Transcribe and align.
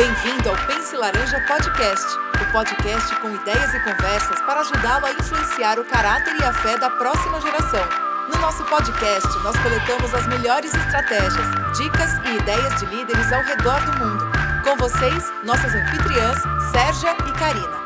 Bem-vindo 0.00 0.48
ao 0.48 0.56
Pense 0.66 0.96
Laranja 0.96 1.38
Podcast, 1.46 2.06
o 2.40 2.52
podcast 2.52 3.20
com 3.20 3.34
ideias 3.34 3.74
e 3.74 3.80
conversas 3.80 4.40
para 4.46 4.62
ajudá-lo 4.62 5.04
a 5.04 5.12
influenciar 5.12 5.78
o 5.78 5.84
caráter 5.84 6.34
e 6.40 6.42
a 6.42 6.54
fé 6.54 6.78
da 6.78 6.88
próxima 6.88 7.38
geração. 7.38 7.86
No 8.32 8.40
nosso 8.40 8.64
podcast, 8.64 9.28
nós 9.44 9.54
coletamos 9.58 10.14
as 10.14 10.26
melhores 10.26 10.72
estratégias, 10.72 11.46
dicas 11.76 12.16
e 12.24 12.38
ideias 12.38 12.80
de 12.80 12.86
líderes 12.86 13.30
ao 13.30 13.42
redor 13.42 13.78
do 13.84 13.98
mundo. 13.98 14.24
Com 14.64 14.74
vocês, 14.78 15.30
nossas 15.44 15.74
anfitriãs, 15.74 16.38
Sérgia 16.72 17.14
e 17.28 17.32
Karina. 17.38 17.76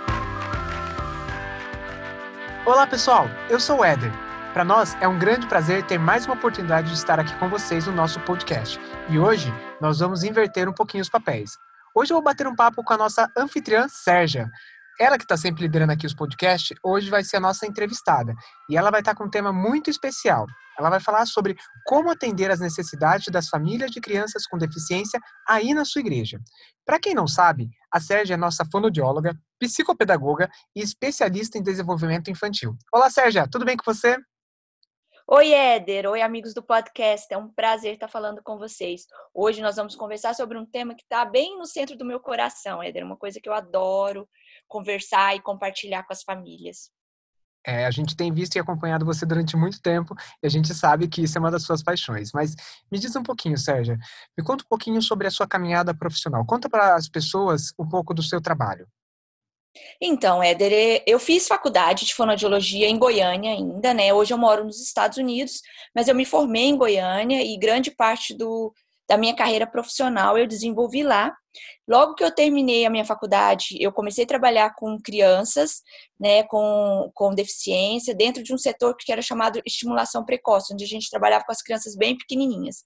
Olá, 2.64 2.86
pessoal. 2.86 3.28
Eu 3.50 3.58
sou 3.58 3.80
o 3.80 3.84
Éder. 3.84 4.12
Para 4.52 4.64
nós 4.64 4.96
é 5.00 5.08
um 5.08 5.18
grande 5.18 5.48
prazer 5.48 5.82
ter 5.82 5.98
mais 5.98 6.26
uma 6.26 6.36
oportunidade 6.36 6.90
de 6.90 6.94
estar 6.94 7.18
aqui 7.18 7.34
com 7.40 7.48
vocês 7.48 7.88
no 7.88 7.92
nosso 7.92 8.20
podcast. 8.20 8.80
E 9.08 9.18
hoje 9.18 9.52
nós 9.80 9.98
vamos 9.98 10.22
inverter 10.22 10.68
um 10.68 10.72
pouquinho 10.72 11.02
os 11.02 11.08
papéis. 11.08 11.58
Hoje 11.96 12.12
eu 12.12 12.16
vou 12.16 12.24
bater 12.24 12.44
um 12.48 12.56
papo 12.56 12.82
com 12.82 12.92
a 12.92 12.96
nossa 12.96 13.30
anfitriã, 13.36 13.86
Sérgia. 13.88 14.50
Ela 14.98 15.16
que 15.16 15.22
está 15.22 15.36
sempre 15.36 15.62
liderando 15.62 15.92
aqui 15.92 16.04
os 16.04 16.14
podcasts, 16.14 16.76
hoje 16.82 17.08
vai 17.08 17.22
ser 17.22 17.36
a 17.36 17.40
nossa 17.40 17.66
entrevistada. 17.66 18.34
E 18.68 18.76
ela 18.76 18.90
vai 18.90 19.00
estar 19.00 19.12
tá 19.12 19.16
com 19.16 19.24
um 19.24 19.30
tema 19.30 19.52
muito 19.52 19.90
especial. 19.90 20.44
Ela 20.76 20.90
vai 20.90 20.98
falar 20.98 21.24
sobre 21.24 21.54
como 21.86 22.10
atender 22.10 22.50
às 22.50 22.58
necessidades 22.58 23.28
das 23.32 23.48
famílias 23.48 23.92
de 23.92 24.00
crianças 24.00 24.44
com 24.44 24.58
deficiência 24.58 25.20
aí 25.48 25.72
na 25.72 25.84
sua 25.84 26.00
igreja. 26.00 26.40
Para 26.84 26.98
quem 26.98 27.14
não 27.14 27.28
sabe, 27.28 27.68
a 27.92 28.00
Sérgia 28.00 28.34
é 28.34 28.36
nossa 28.36 28.64
fonoaudióloga, 28.72 29.38
psicopedagoga 29.60 30.50
e 30.74 30.80
especialista 30.80 31.58
em 31.58 31.62
desenvolvimento 31.62 32.28
infantil. 32.28 32.76
Olá, 32.92 33.08
Sérgia, 33.08 33.46
tudo 33.48 33.64
bem 33.64 33.76
com 33.76 33.84
você? 33.84 34.18
Oi, 35.26 35.54
Éder. 35.54 36.06
Oi, 36.06 36.20
amigos 36.20 36.52
do 36.52 36.62
podcast. 36.62 37.32
É 37.32 37.38
um 37.38 37.48
prazer 37.48 37.94
estar 37.94 38.08
falando 38.08 38.42
com 38.42 38.58
vocês. 38.58 39.06
Hoje 39.32 39.62
nós 39.62 39.76
vamos 39.76 39.96
conversar 39.96 40.34
sobre 40.34 40.58
um 40.58 40.66
tema 40.66 40.94
que 40.94 41.02
está 41.02 41.24
bem 41.24 41.56
no 41.56 41.64
centro 41.64 41.96
do 41.96 42.04
meu 42.04 42.20
coração, 42.20 42.82
Éder. 42.82 43.02
Uma 43.02 43.16
coisa 43.16 43.40
que 43.40 43.48
eu 43.48 43.54
adoro 43.54 44.28
conversar 44.68 45.34
e 45.34 45.40
compartilhar 45.40 46.02
com 46.02 46.12
as 46.12 46.22
famílias. 46.22 46.90
É, 47.66 47.86
a 47.86 47.90
gente 47.90 48.14
tem 48.14 48.30
visto 48.34 48.56
e 48.56 48.58
acompanhado 48.58 49.06
você 49.06 49.24
durante 49.24 49.56
muito 49.56 49.80
tempo 49.80 50.14
e 50.42 50.46
a 50.46 50.50
gente 50.50 50.74
sabe 50.74 51.08
que 51.08 51.22
isso 51.22 51.38
é 51.38 51.40
uma 51.40 51.50
das 51.50 51.62
suas 51.62 51.82
paixões. 51.82 52.30
Mas 52.34 52.54
me 52.92 52.98
diz 52.98 53.16
um 53.16 53.22
pouquinho, 53.22 53.56
Sérgia. 53.56 53.96
Me 54.36 54.44
conta 54.44 54.62
um 54.62 54.68
pouquinho 54.68 55.00
sobre 55.00 55.26
a 55.26 55.30
sua 55.30 55.46
caminhada 55.46 55.94
profissional. 55.94 56.44
Conta 56.44 56.68
para 56.68 56.96
as 56.96 57.08
pessoas 57.08 57.72
um 57.78 57.88
pouco 57.88 58.12
do 58.12 58.22
seu 58.22 58.42
trabalho. 58.42 58.86
Então, 60.00 60.42
Éder, 60.42 61.02
eu 61.06 61.18
fiz 61.18 61.48
faculdade 61.48 62.04
de 62.04 62.14
fonoaudiologia 62.14 62.88
em 62.88 62.98
Goiânia 62.98 63.52
ainda, 63.52 63.92
né? 63.92 64.12
Hoje 64.14 64.32
eu 64.32 64.38
moro 64.38 64.64
nos 64.64 64.80
Estados 64.80 65.18
Unidos, 65.18 65.60
mas 65.94 66.06
eu 66.08 66.14
me 66.14 66.24
formei 66.24 66.64
em 66.66 66.76
Goiânia 66.76 67.42
e 67.42 67.56
grande 67.56 67.90
parte 67.90 68.34
do, 68.34 68.72
da 69.08 69.16
minha 69.16 69.34
carreira 69.34 69.66
profissional 69.66 70.38
eu 70.38 70.46
desenvolvi 70.46 71.02
lá. 71.02 71.34
Logo 71.86 72.14
que 72.14 72.24
eu 72.24 72.34
terminei 72.34 72.84
a 72.86 72.90
minha 72.90 73.04
faculdade, 73.04 73.76
eu 73.78 73.92
comecei 73.92 74.24
a 74.24 74.26
trabalhar 74.26 74.74
com 74.74 74.98
crianças, 74.98 75.82
né, 76.18 76.42
com, 76.44 77.10
com 77.14 77.34
deficiência, 77.34 78.14
dentro 78.14 78.42
de 78.42 78.52
um 78.54 78.58
setor 78.58 78.96
que 78.98 79.12
era 79.12 79.22
chamado 79.22 79.60
estimulação 79.64 80.24
precoce, 80.24 80.72
onde 80.72 80.84
a 80.84 80.88
gente 80.88 81.10
trabalhava 81.10 81.44
com 81.44 81.52
as 81.52 81.62
crianças 81.62 81.94
bem 81.94 82.16
pequenininhas. 82.16 82.84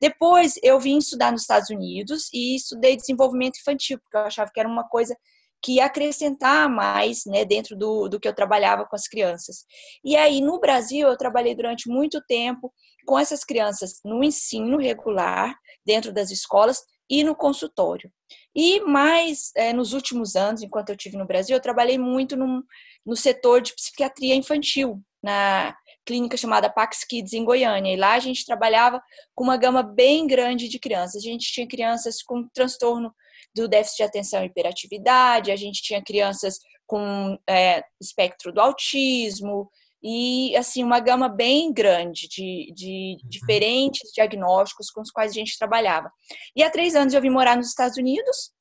Depois 0.00 0.54
eu 0.62 0.80
vim 0.80 0.96
estudar 0.96 1.30
nos 1.30 1.42
Estados 1.42 1.70
Unidos 1.70 2.28
e 2.32 2.56
estudei 2.56 2.96
desenvolvimento 2.96 3.58
infantil, 3.60 3.98
porque 3.98 4.16
eu 4.16 4.22
achava 4.22 4.50
que 4.52 4.58
era 4.58 4.68
uma 4.68 4.88
coisa 4.88 5.14
que 5.62 5.80
acrescentar 5.80 6.68
mais 6.68 7.24
né, 7.26 7.44
dentro 7.44 7.76
do, 7.76 8.08
do 8.08 8.18
que 8.18 8.26
eu 8.26 8.34
trabalhava 8.34 8.86
com 8.86 8.96
as 8.96 9.06
crianças. 9.06 9.64
E 10.04 10.16
aí, 10.16 10.40
no 10.40 10.58
Brasil, 10.58 11.08
eu 11.08 11.16
trabalhei 11.16 11.54
durante 11.54 11.88
muito 11.88 12.20
tempo 12.26 12.72
com 13.06 13.18
essas 13.18 13.44
crianças 13.44 14.00
no 14.04 14.24
ensino 14.24 14.78
regular, 14.78 15.54
dentro 15.84 16.12
das 16.12 16.30
escolas 16.30 16.82
e 17.08 17.24
no 17.24 17.34
consultório. 17.34 18.10
E 18.54 18.80
mais 18.80 19.50
é, 19.56 19.72
nos 19.72 19.92
últimos 19.92 20.36
anos, 20.36 20.62
enquanto 20.62 20.90
eu 20.90 20.96
tive 20.96 21.16
no 21.16 21.26
Brasil, 21.26 21.56
eu 21.56 21.62
trabalhei 21.62 21.98
muito 21.98 22.36
no 22.36 23.16
setor 23.16 23.60
de 23.60 23.74
psiquiatria 23.74 24.34
infantil, 24.34 25.00
na 25.22 25.74
clínica 26.06 26.36
chamada 26.36 26.70
Pax 26.70 27.04
Kids 27.04 27.32
em 27.32 27.44
Goiânia. 27.44 27.92
E 27.92 27.96
lá 27.96 28.14
a 28.14 28.18
gente 28.18 28.46
trabalhava 28.46 29.02
com 29.34 29.44
uma 29.44 29.56
gama 29.56 29.82
bem 29.82 30.26
grande 30.26 30.68
de 30.68 30.78
crianças. 30.78 31.22
A 31.22 31.26
gente 31.26 31.52
tinha 31.52 31.68
crianças 31.68 32.22
com 32.22 32.48
transtorno 32.48 33.14
do 33.54 33.68
déficit 33.68 33.98
de 33.98 34.02
atenção 34.04 34.42
e 34.42 34.46
hiperatividade, 34.46 35.50
a 35.50 35.56
gente 35.56 35.82
tinha 35.82 36.02
crianças 36.02 36.58
com 36.86 37.38
é, 37.48 37.82
espectro 38.00 38.52
do 38.52 38.60
autismo, 38.60 39.70
e 40.02 40.56
assim 40.56 40.82
uma 40.82 40.98
gama 40.98 41.28
bem 41.28 41.72
grande 41.72 42.26
de, 42.28 42.72
de 42.74 43.16
uhum. 43.22 43.28
diferentes 43.28 44.10
diagnósticos 44.14 44.90
com 44.90 45.00
os 45.00 45.10
quais 45.10 45.30
a 45.30 45.34
gente 45.34 45.58
trabalhava. 45.58 46.10
E 46.56 46.62
há 46.62 46.70
três 46.70 46.94
anos 46.94 47.12
eu 47.12 47.20
vim 47.20 47.30
morar 47.30 47.56
nos 47.56 47.68
Estados 47.68 47.98
Unidos 47.98 48.52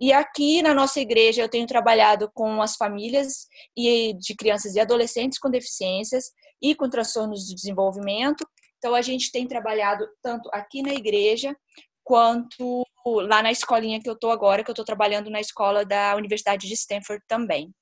e 0.00 0.12
aqui 0.12 0.62
na 0.62 0.74
nossa 0.74 1.00
igreja 1.00 1.42
eu 1.42 1.48
tenho 1.48 1.66
trabalhado 1.66 2.30
com 2.32 2.60
as 2.62 2.76
famílias 2.76 3.46
e 3.76 4.14
de 4.14 4.34
crianças 4.34 4.74
e 4.74 4.80
adolescentes 4.80 5.38
com 5.38 5.50
deficiências 5.50 6.26
e 6.60 6.74
com 6.74 6.88
transtornos 6.88 7.46
de 7.46 7.54
desenvolvimento. 7.54 8.46
Então 8.78 8.94
a 8.94 9.02
gente 9.02 9.30
tem 9.30 9.46
trabalhado 9.46 10.06
tanto 10.22 10.48
aqui 10.52 10.82
na 10.82 10.94
igreja 10.94 11.56
quanto 12.04 12.84
lá 13.16 13.42
na 13.42 13.50
escolinha 13.50 14.00
que 14.00 14.08
eu 14.08 14.14
estou 14.14 14.30
agora, 14.30 14.62
que 14.62 14.70
eu 14.70 14.72
estou 14.72 14.84
trabalhando 14.84 15.30
na 15.30 15.40
escola 15.40 15.84
da 15.84 16.16
Universidade 16.16 16.66
de 16.66 16.74
Stanford 16.74 17.22
também. 17.26 17.72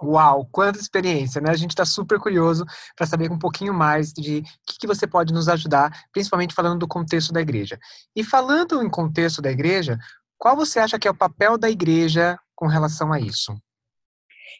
Uau, 0.00 0.48
quanta 0.52 0.78
experiência, 0.78 1.40
né? 1.40 1.50
A 1.50 1.56
gente 1.56 1.70
está 1.70 1.84
super 1.84 2.20
curioso 2.20 2.64
para 2.96 3.06
saber 3.06 3.30
um 3.32 3.38
pouquinho 3.38 3.74
mais 3.74 4.12
de 4.12 4.38
o 4.38 4.42
que, 4.66 4.78
que, 4.80 4.86
você 4.86 5.08
pode 5.08 5.32
nos 5.32 5.48
ajudar, 5.48 5.90
principalmente 6.12 6.54
falando 6.54 6.78
do 6.78 6.86
contexto 6.86 7.32
da 7.32 7.40
igreja. 7.40 7.78
E 8.14 8.22
falando 8.22 8.80
em 8.80 8.88
contexto 8.88 9.42
da 9.42 9.50
igreja, 9.50 9.98
qual 10.36 10.56
você 10.56 10.78
acha 10.78 10.98
que 10.98 11.08
é 11.08 11.10
o 11.10 11.16
papel 11.16 11.58
da 11.58 11.68
igreja 11.68 12.38
com 12.54 12.68
relação 12.68 13.12
a 13.12 13.18
isso? 13.18 13.52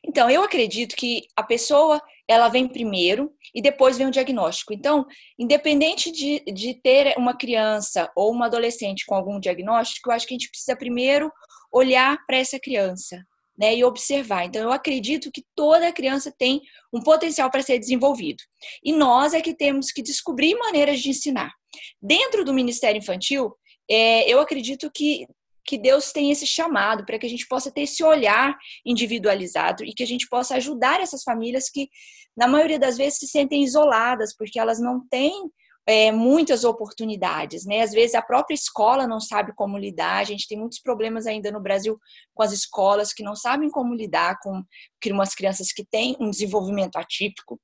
Então, 0.05 0.28
eu 0.28 0.43
acredito 0.43 0.97
que 0.97 1.28
a 1.37 1.43
pessoa 1.43 2.01
ela 2.28 2.49
vem 2.49 2.69
primeiro 2.69 3.33
e 3.55 3.62
depois 3.62 3.97
vem 3.97 4.06
o 4.06 4.11
diagnóstico. 4.11 4.75
Então, 4.75 5.06
independente 5.39 6.12
de, 6.12 6.41
de 6.53 6.75
ter 6.75 7.16
uma 7.16 7.37
criança 7.37 8.11
ou 8.15 8.31
uma 8.31 8.47
adolescente 8.47 9.06
com 9.06 9.15
algum 9.15 9.41
diagnóstico, 9.41 10.11
eu 10.11 10.15
acho 10.15 10.27
que 10.27 10.34
a 10.34 10.37
gente 10.39 10.50
precisa 10.50 10.77
primeiro 10.77 11.33
olhar 11.72 12.19
para 12.27 12.37
essa 12.37 12.61
criança. 12.61 13.25
Né, 13.61 13.75
e 13.75 13.83
observar. 13.83 14.44
Então, 14.44 14.62
eu 14.62 14.71
acredito 14.71 15.33
que 15.33 15.43
toda 15.53 15.91
criança 15.91 16.33
tem 16.39 16.61
um 16.94 17.03
potencial 17.03 17.50
para 17.50 17.61
ser 17.61 17.77
desenvolvido. 17.77 18.41
E 18.84 18.93
nós 18.93 19.34
é 19.34 19.41
que 19.41 19.53
temos 19.53 19.91
que 19.91 20.00
descobrir 20.00 20.55
maneiras 20.55 21.00
de 21.00 21.09
ensinar. 21.09 21.50
Dentro 22.00 22.45
do 22.45 22.55
Ministério 22.55 23.00
Infantil, 23.00 23.53
é, 23.91 24.33
eu 24.33 24.39
acredito 24.39 24.89
que 24.95 25.27
que 25.69 25.77
Deus 25.77 26.12
tem 26.12 26.31
esse 26.31 26.47
chamado 26.47 27.05
para 27.05 27.19
que 27.19 27.27
a 27.27 27.29
gente 27.29 27.47
possa 27.47 27.71
ter 27.71 27.83
esse 27.83 28.03
olhar 28.03 28.56
individualizado 28.87 29.84
e 29.84 29.93
que 29.93 30.03
a 30.03 30.06
gente 30.06 30.27
possa 30.27 30.55
ajudar 30.55 30.99
essas 30.99 31.23
famílias 31.23 31.69
que, 31.69 31.91
na 32.34 32.49
maioria 32.49 32.79
das 32.79 32.97
vezes, 32.97 33.19
se 33.19 33.27
sentem 33.27 33.62
isoladas, 33.62 34.34
porque 34.34 34.59
elas 34.59 34.81
não 34.81 35.07
têm 35.11 35.34
é, 35.87 36.11
muitas 36.11 36.65
oportunidades, 36.65 37.67
né? 37.67 37.83
Às 37.83 37.93
vezes 37.93 38.15
a 38.15 38.23
própria 38.23 38.55
escola 38.55 39.07
não 39.07 39.21
sabe 39.21 39.53
como 39.55 39.77
lidar. 39.77 40.21
A 40.21 40.25
gente 40.25 40.49
tem 40.49 40.59
muitos 40.59 40.81
problemas 40.81 41.27
ainda 41.27 41.53
no 41.53 41.61
Brasil 41.61 41.99
com 42.34 42.43
as 42.43 42.53
escolas 42.53 43.12
que 43.12 43.23
não 43.23 43.37
sabem 43.37 43.69
como 43.69 43.95
lidar 43.95 44.39
com 44.43 44.62
umas 45.09 45.34
crianças 45.34 45.71
que 45.71 45.84
têm 45.84 46.17
um 46.19 46.31
desenvolvimento 46.31 46.97
atípico. 46.97 47.61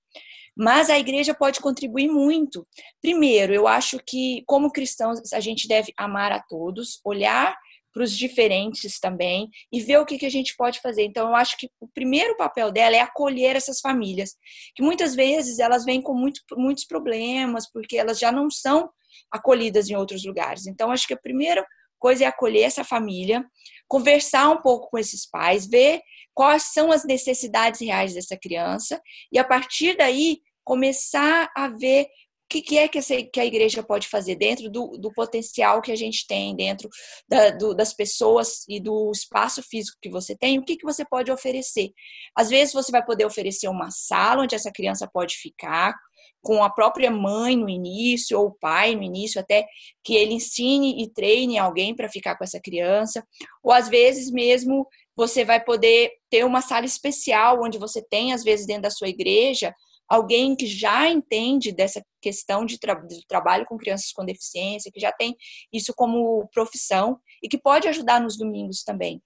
Mas 0.55 0.91
a 0.91 0.99
igreja 0.99 1.33
pode 1.33 1.59
contribuir 1.59 2.09
muito. 2.09 2.67
Primeiro, 3.01 3.55
eu 3.55 3.67
acho 3.67 3.99
que, 4.07 4.45
como 4.47 4.71
cristãos, 4.71 5.33
a 5.33 5.41
gente 5.41 5.67
deve 5.67 5.91
amar 5.97 6.33
a 6.33 6.41
todos, 6.41 7.01
olhar 7.03 7.57
para 7.95 8.03
os 8.03 8.11
diferentes 8.11 8.99
também 8.99 9.49
e 9.73 9.81
ver 9.81 9.99
o 9.99 10.05
que, 10.05 10.19
que 10.19 10.27
a 10.27 10.31
gente 10.31 10.57
pode 10.57 10.81
fazer. 10.81 11.05
Então, 11.05 11.29
eu 11.29 11.37
acho 11.37 11.57
que 11.57 11.71
o 11.81 11.87
primeiro 11.87 12.37
papel 12.37 12.73
dela 12.73 12.97
é 12.97 13.01
acolher 13.01 13.55
essas 13.55 13.79
famílias, 13.81 14.35
que 14.75 14.83
muitas 14.83 15.15
vezes 15.15 15.61
elas 15.61 15.85
vêm 15.85 16.03
com 16.03 16.13
muito, 16.13 16.41
muitos 16.57 16.85
problemas, 16.85 17.71
porque 17.71 17.97
elas 17.97 18.19
já 18.19 18.33
não 18.33 18.51
são 18.51 18.91
acolhidas 19.31 19.89
em 19.89 19.95
outros 19.95 20.27
lugares. 20.27 20.67
Então, 20.67 20.91
acho 20.91 21.07
que 21.07 21.15
a 21.15 21.21
primeira 21.21 21.65
coisa 21.99 22.25
é 22.25 22.27
acolher 22.27 22.65
essa 22.65 22.85
família, 22.85 23.45
conversar 23.87 24.51
um 24.51 24.61
pouco 24.61 24.91
com 24.91 24.99
esses 24.99 25.25
pais, 25.31 25.67
ver 25.67 26.03
quais 26.35 26.65
são 26.73 26.91
as 26.91 27.05
necessidades 27.05 27.81
reais 27.81 28.13
dessa 28.13 28.37
criança 28.37 29.01
e, 29.33 29.39
a 29.39 29.45
partir 29.45 29.97
daí, 29.97 30.41
começar 30.65 31.49
a 31.57 31.69
ver 31.69 32.09
que, 32.55 32.63
que 32.63 32.79
é 32.79 32.87
que, 32.87 32.99
essa, 32.99 33.21
que 33.21 33.41
a 33.41 33.45
igreja 33.45 33.83
pode 33.83 34.07
fazer 34.07 34.37
dentro 34.37 34.71
do, 34.71 34.97
do 34.97 35.13
potencial 35.13 35.83
que 35.83 35.91
a 35.91 35.97
gente 35.97 36.25
tem, 36.27 36.55
dentro 36.55 36.89
da, 37.29 37.51
do, 37.51 37.75
das 37.75 37.93
pessoas 37.93 38.65
e 38.69 38.79
do 38.79 39.11
espaço 39.11 39.61
físico 39.61 39.99
que 40.01 40.09
você 40.09 40.37
tem, 40.37 40.59
o 40.59 40.65
que, 40.65 40.77
que 40.77 40.85
você 40.85 41.05
pode 41.05 41.33
oferecer. 41.33 41.91
Às 42.37 42.51
vezes 42.51 42.73
você 42.73 42.93
vai 42.93 43.05
poder 43.05 43.25
oferecer 43.25 43.67
uma 43.69 43.91
sala 43.91 44.43
onde 44.45 44.55
essa 44.55 44.71
criança 44.71 45.09
pode 45.13 45.35
ficar, 45.35 45.95
com 46.41 46.63
a 46.63 46.71
própria 46.71 47.11
mãe 47.11 47.57
no 47.57 47.69
início, 47.69 48.39
ou 48.39 48.49
o 48.49 48.55
pai 48.61 48.95
no 48.95 49.03
início, 49.03 49.41
até 49.41 49.67
que 50.05 50.15
ele 50.15 50.35
ensine 50.35 51.03
e 51.03 51.11
treine 51.11 51.59
alguém 51.59 51.95
para 51.95 52.09
ficar 52.09 52.37
com 52.37 52.45
essa 52.45 52.61
criança, 52.61 53.27
ou 53.63 53.73
às 53.73 53.89
vezes 53.89 54.31
mesmo 54.31 54.87
você 55.17 55.45
vai 55.45 55.63
poder 55.63 56.11
ter 56.31 56.45
uma 56.45 56.61
sala 56.61 56.85
especial 56.85 57.63
onde 57.63 57.79
você 57.79 58.03
tem, 58.03 58.33
às 58.33 58.45
vezes, 58.45 58.67
dentro 58.67 58.83
da 58.83 58.91
sua 58.91 59.09
igreja, 59.09 59.75
alguém 60.09 60.55
que 60.55 60.67
já 60.67 61.09
entende 61.09 61.73
dessa 61.73 62.05
questão 62.25 62.65
de, 62.65 62.79
tra 62.79 62.95
de 62.95 63.27
trabalho 63.27 63.67
com 63.67 63.77
crianças 63.77 64.11
com 64.11 64.25
deficiência, 64.25 64.91
que 64.91 64.99
já 64.99 65.13
tem 65.13 65.37
isso 65.71 65.93
como 65.95 66.49
profissão 66.55 67.21
e 67.43 67.49
que 67.49 67.59
pode 67.59 67.87
ajudar 67.87 68.19
nos 68.19 68.39
domingos 68.39 68.83
também. 68.83 69.23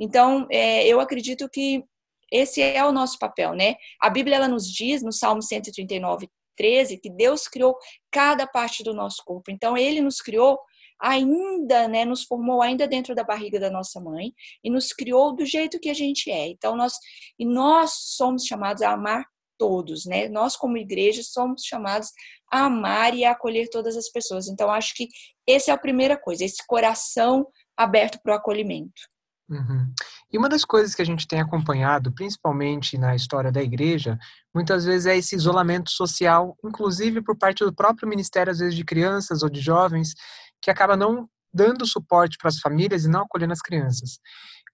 Então, 0.00 0.46
é, 0.50 0.86
eu 0.86 0.98
acredito 0.98 1.46
que 1.50 1.84
esse 2.32 2.62
é 2.62 2.82
o 2.84 2.92
nosso 2.92 3.18
papel, 3.18 3.54
né? 3.54 3.74
A 4.00 4.08
Bíblia 4.08 4.36
ela 4.36 4.48
nos 4.48 4.66
diz 4.66 5.02
no 5.02 5.12
Salmo 5.12 5.42
139, 5.42 6.28
13, 6.56 6.98
que 6.98 7.10
Deus 7.10 7.46
criou 7.46 7.76
cada 8.10 8.46
parte 8.46 8.82
do 8.82 8.94
nosso 8.94 9.22
corpo. 9.24 9.50
Então, 9.50 9.76
Ele 9.76 10.00
nos 10.00 10.20
criou 10.20 10.58
ainda, 11.00 11.86
né, 11.86 12.04
nos 12.04 12.24
formou 12.24 12.60
ainda 12.60 12.88
dentro 12.88 13.14
da 13.14 13.22
barriga 13.22 13.60
da 13.60 13.70
nossa 13.70 14.00
mãe 14.00 14.32
e 14.64 14.68
nos 14.68 14.92
criou 14.92 15.32
do 15.32 15.46
jeito 15.46 15.78
que 15.78 15.88
a 15.88 15.94
gente 15.94 16.28
é. 16.30 16.48
Então, 16.48 16.74
nós, 16.74 16.94
e 17.38 17.44
nós 17.44 17.92
somos 18.16 18.44
chamados 18.44 18.82
a 18.82 18.92
amar 18.92 19.24
todos, 19.58 20.06
né? 20.06 20.28
Nós, 20.28 20.56
como 20.56 20.78
igreja, 20.78 21.22
somos 21.22 21.62
chamados 21.64 22.10
a 22.50 22.66
amar 22.66 23.14
e 23.14 23.24
a 23.24 23.32
acolher 23.32 23.68
todas 23.68 23.96
as 23.96 24.08
pessoas. 24.08 24.48
Então, 24.48 24.70
acho 24.70 24.94
que 24.94 25.08
essa 25.46 25.70
é 25.70 25.74
a 25.74 25.78
primeira 25.78 26.16
coisa, 26.16 26.44
esse 26.44 26.64
coração 26.66 27.46
aberto 27.76 28.18
para 28.22 28.32
o 28.32 28.36
acolhimento. 28.36 29.02
Uhum. 29.48 29.92
E 30.30 30.36
uma 30.36 30.48
das 30.48 30.64
coisas 30.64 30.94
que 30.94 31.00
a 31.00 31.04
gente 31.04 31.26
tem 31.26 31.40
acompanhado, 31.40 32.12
principalmente 32.12 32.98
na 32.98 33.16
história 33.16 33.50
da 33.50 33.62
igreja, 33.62 34.18
muitas 34.54 34.84
vezes 34.84 35.06
é 35.06 35.16
esse 35.16 35.34
isolamento 35.34 35.90
social, 35.90 36.56
inclusive 36.62 37.22
por 37.22 37.36
parte 37.36 37.64
do 37.64 37.74
próprio 37.74 38.08
ministério, 38.08 38.50
às 38.50 38.58
vezes 38.58 38.74
de 38.74 38.84
crianças 38.84 39.42
ou 39.42 39.48
de 39.48 39.60
jovens, 39.60 40.14
que 40.60 40.70
acaba 40.70 40.96
não 40.96 41.28
dando 41.52 41.86
suporte 41.86 42.36
para 42.38 42.48
as 42.48 42.58
famílias 42.58 43.04
e 43.04 43.08
não 43.08 43.22
acolhendo 43.22 43.52
as 43.52 43.60
crianças. 43.60 44.18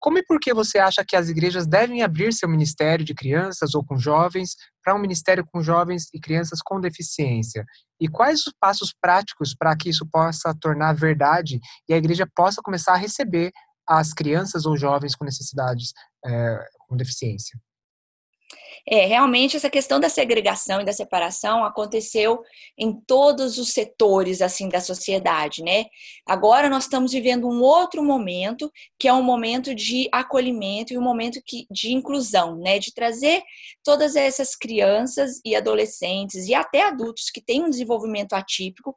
Como 0.00 0.18
e 0.18 0.22
por 0.22 0.38
que 0.38 0.52
você 0.52 0.78
acha 0.78 1.02
que 1.02 1.16
as 1.16 1.28
igrejas 1.28 1.66
devem 1.66 2.02
abrir 2.02 2.32
seu 2.32 2.48
ministério 2.48 3.04
de 3.04 3.14
crianças 3.14 3.74
ou 3.74 3.82
com 3.82 3.96
jovens 3.96 4.54
para 4.84 4.94
um 4.94 4.98
ministério 4.98 5.46
com 5.50 5.62
jovens 5.62 6.08
e 6.12 6.20
crianças 6.20 6.60
com 6.62 6.78
deficiência? 6.78 7.64
E 7.98 8.06
quais 8.06 8.40
os 8.40 8.52
passos 8.60 8.92
práticos 9.00 9.54
para 9.54 9.74
que 9.74 9.88
isso 9.88 10.06
possa 10.10 10.54
tornar 10.60 10.92
verdade 10.92 11.58
e 11.88 11.94
a 11.94 11.96
igreja 11.96 12.28
possa 12.36 12.60
começar 12.62 12.92
a 12.92 12.98
receber 12.98 13.50
as 13.88 14.12
crianças 14.12 14.66
ou 14.66 14.76
jovens 14.76 15.14
com 15.14 15.24
necessidades 15.24 15.92
é, 16.24 16.58
com 16.86 16.96
deficiência? 16.96 17.58
É, 18.86 19.06
realmente 19.06 19.56
essa 19.56 19.70
questão 19.70 19.98
da 19.98 20.10
segregação 20.10 20.80
e 20.80 20.84
da 20.84 20.92
separação 20.92 21.64
aconteceu 21.64 22.42
em 22.76 22.92
todos 22.92 23.56
os 23.56 23.70
setores 23.70 24.42
assim 24.42 24.68
da 24.68 24.80
sociedade, 24.80 25.62
né? 25.62 25.86
Agora 26.26 26.68
nós 26.68 26.84
estamos 26.84 27.12
vivendo 27.12 27.48
um 27.48 27.62
outro 27.62 28.04
momento, 28.04 28.70
que 28.98 29.08
é 29.08 29.12
um 29.12 29.22
momento 29.22 29.74
de 29.74 30.06
acolhimento 30.12 30.92
e 30.92 30.98
um 30.98 31.02
momento 31.02 31.40
que, 31.46 31.66
de 31.70 31.92
inclusão, 31.92 32.56
né? 32.56 32.78
De 32.78 32.92
trazer 32.92 33.42
todas 33.82 34.16
essas 34.16 34.54
crianças 34.54 35.40
e 35.44 35.56
adolescentes 35.56 36.46
e 36.46 36.54
até 36.54 36.82
adultos 36.82 37.30
que 37.30 37.40
têm 37.40 37.64
um 37.64 37.70
desenvolvimento 37.70 38.34
atípico 38.34 38.94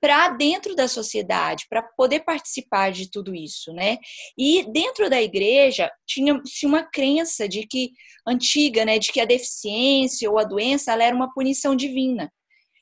para 0.00 0.30
dentro 0.30 0.74
da 0.74 0.86
sociedade, 0.86 1.66
para 1.68 1.82
poder 1.82 2.20
participar 2.20 2.92
de 2.92 3.10
tudo 3.10 3.34
isso, 3.34 3.72
né? 3.72 3.98
E 4.36 4.64
dentro 4.70 5.10
da 5.10 5.20
igreja 5.20 5.90
tinha-se 6.06 6.66
uma 6.66 6.82
crença 6.84 7.48
de 7.48 7.66
que 7.66 7.90
antiga, 8.26 8.84
né, 8.84 8.98
de 8.98 9.10
que 9.10 9.20
a 9.20 9.24
deficiência 9.24 10.30
ou 10.30 10.38
a 10.38 10.44
doença 10.44 10.92
era 10.92 11.14
uma 11.14 11.32
punição 11.32 11.74
divina. 11.74 12.32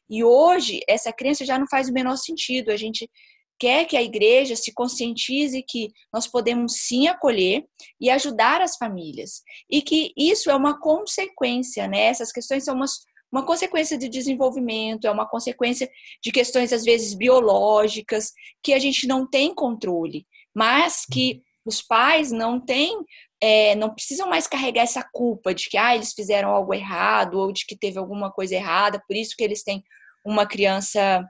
E 0.09 0.23
hoje 0.23 0.81
essa 0.89 1.13
crença 1.13 1.45
já 1.45 1.59
não 1.59 1.67
faz 1.69 1.89
o 1.89 1.93
menor 1.93 2.17
sentido. 2.17 2.71
A 2.71 2.77
gente 2.77 3.11
quer 3.59 3.87
que 3.87 3.97
a 3.97 4.03
igreja 4.03 4.55
se 4.55 4.73
conscientize 4.73 5.65
que 5.67 5.89
nós 6.13 6.27
podemos 6.27 6.75
sim 6.87 7.09
acolher 7.09 7.65
e 8.01 8.11
ajudar 8.11 8.61
as 8.61 8.77
famílias 8.77 9.43
e 9.71 9.81
que 9.81 10.13
isso 10.17 10.51
é 10.51 10.55
uma 10.55 10.79
consequência, 10.79 11.89
né? 11.89 12.05
Essas 12.05 12.31
questões 12.31 12.65
são 12.65 12.75
umas 12.75 13.01
uma 13.31 13.45
consequência 13.45 13.99
de 13.99 14.09
desenvolvimento, 14.09 15.07
é 15.07 15.11
uma 15.11 15.29
consequência 15.29 15.91
de 16.23 16.31
questões, 16.31 16.73
às 16.73 16.85
vezes, 16.85 17.15
biológicas, 17.15 18.33
que 18.63 18.73
a 18.73 18.79
gente 18.79 19.07
não 19.07 19.29
tem 19.29 19.55
controle, 19.55 20.27
mas 20.55 21.05
que 21.05 21.43
os 21.65 21.83
pais 21.83 22.31
não 22.31 22.61
têm, 22.61 23.05
é, 23.41 23.75
não 23.75 23.93
precisam 23.93 24.29
mais 24.29 24.47
carregar 24.47 24.83
essa 24.83 25.07
culpa 25.13 25.53
de 25.53 25.69
que 25.69 25.77
ah, 25.77 25.95
eles 25.95 26.13
fizeram 26.13 26.51
algo 26.51 26.73
errado 26.73 27.39
ou 27.39 27.53
de 27.53 27.67
que 27.67 27.77
teve 27.77 27.99
alguma 27.99 28.31
coisa 28.31 28.55
errada, 28.55 29.03
por 29.07 29.17
isso 29.17 29.35
que 29.37 29.43
eles 29.43 29.63
têm 29.63 29.83
uma 30.25 30.47
criança 30.47 31.25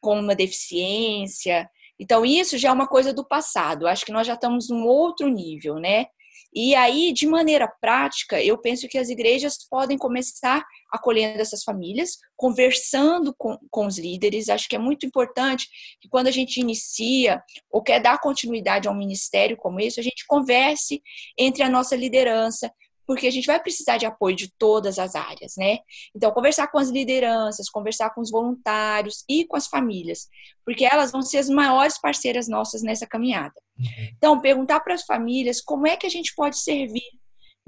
com 0.00 0.18
uma 0.18 0.34
deficiência. 0.34 1.70
Então, 1.98 2.24
isso 2.24 2.58
já 2.58 2.70
é 2.70 2.72
uma 2.72 2.88
coisa 2.88 3.12
do 3.12 3.24
passado. 3.24 3.86
Acho 3.86 4.04
que 4.04 4.12
nós 4.12 4.26
já 4.26 4.34
estamos 4.34 4.68
num 4.68 4.84
outro 4.84 5.28
nível, 5.28 5.76
né? 5.76 6.06
E 6.54 6.74
aí, 6.74 7.12
de 7.12 7.26
maneira 7.26 7.66
prática, 7.80 8.42
eu 8.42 8.58
penso 8.58 8.86
que 8.86 8.98
as 8.98 9.08
igrejas 9.08 9.56
podem 9.70 9.96
começar 9.96 10.62
acolhendo 10.92 11.40
essas 11.40 11.64
famílias, 11.64 12.18
conversando 12.36 13.34
com, 13.38 13.58
com 13.70 13.86
os 13.86 13.98
líderes. 13.98 14.50
Acho 14.50 14.68
que 14.68 14.76
é 14.76 14.78
muito 14.78 15.06
importante 15.06 15.66
que 16.00 16.08
quando 16.08 16.26
a 16.26 16.30
gente 16.30 16.60
inicia 16.60 17.42
ou 17.70 17.82
quer 17.82 18.00
dar 18.00 18.18
continuidade 18.20 18.86
a 18.86 18.90
um 18.90 18.98
ministério 18.98 19.56
como 19.56 19.80
esse, 19.80 19.98
a 19.98 20.02
gente 20.02 20.26
converse 20.26 21.02
entre 21.38 21.62
a 21.62 21.70
nossa 21.70 21.96
liderança, 21.96 22.70
porque 23.06 23.26
a 23.26 23.30
gente 23.30 23.46
vai 23.46 23.60
precisar 23.60 23.96
de 23.96 24.06
apoio 24.06 24.36
de 24.36 24.52
todas 24.58 24.98
as 24.98 25.14
áreas, 25.14 25.54
né? 25.56 25.78
Então, 26.14 26.30
conversar 26.30 26.68
com 26.68 26.78
as 26.78 26.88
lideranças, 26.88 27.68
conversar 27.68 28.10
com 28.10 28.20
os 28.20 28.30
voluntários 28.30 29.24
e 29.28 29.44
com 29.44 29.56
as 29.56 29.66
famílias, 29.66 30.28
porque 30.64 30.84
elas 30.84 31.10
vão 31.10 31.22
ser 31.22 31.38
as 31.38 31.48
maiores 31.48 31.98
parceiras 31.98 32.48
nossas 32.48 32.82
nessa 32.82 33.06
caminhada. 33.06 33.54
Uhum. 33.78 33.86
Então, 34.16 34.40
perguntar 34.40 34.80
para 34.80 34.94
as 34.94 35.04
famílias 35.04 35.60
como 35.60 35.86
é 35.86 35.96
que 35.96 36.06
a 36.06 36.10
gente 36.10 36.34
pode 36.34 36.58
servir 36.58 37.02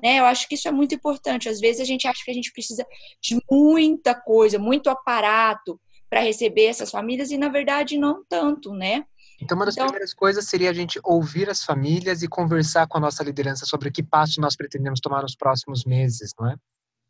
né? 0.03 0.19
Eu 0.19 0.25
acho 0.25 0.49
que 0.49 0.55
isso 0.55 0.69
é 0.69 0.73
muito 0.73 0.95
importante. 0.95 1.49
Às 1.49 1.61
vezes 1.61 1.81
a 1.81 1.85
gente 1.85 2.07
acha 2.07 2.23
que 2.25 2.31
a 2.31 2.35
gente 2.35 2.53
precisa 2.53 2.85
de 3.23 3.39
muita 3.51 4.15
coisa, 4.15 4.59
muito 4.59 4.91
aparato 4.91 5.81
para 6.15 6.23
receber 6.23 6.67
essas 6.67 6.93
famílias 6.93 7.33
e 7.33 7.37
na 7.37 7.49
verdade 7.49 7.99
não 7.99 8.25
tanto, 8.29 8.73
né? 8.73 9.05
Então, 9.43 9.57
uma 9.57 9.67
das 9.67 9.75
então, 9.75 9.87
primeiras 9.87 10.15
coisas 10.15 10.45
seria 10.45 10.71
a 10.71 10.73
gente 10.73 11.01
ouvir 11.03 11.51
as 11.51 11.65
famílias 11.65 12.23
e 12.23 12.29
conversar 12.29 12.87
com 12.87 12.99
a 12.99 13.01
nossa 13.01 13.25
liderança 13.25 13.67
sobre 13.67 13.91
que 13.91 14.01
passo 14.01 14.41
nós 14.41 14.55
pretendemos 14.55 15.01
tomar 15.01 15.23
nos 15.23 15.35
próximos 15.35 15.85
meses, 15.85 16.31
não 16.39 16.49
é? 16.49 16.55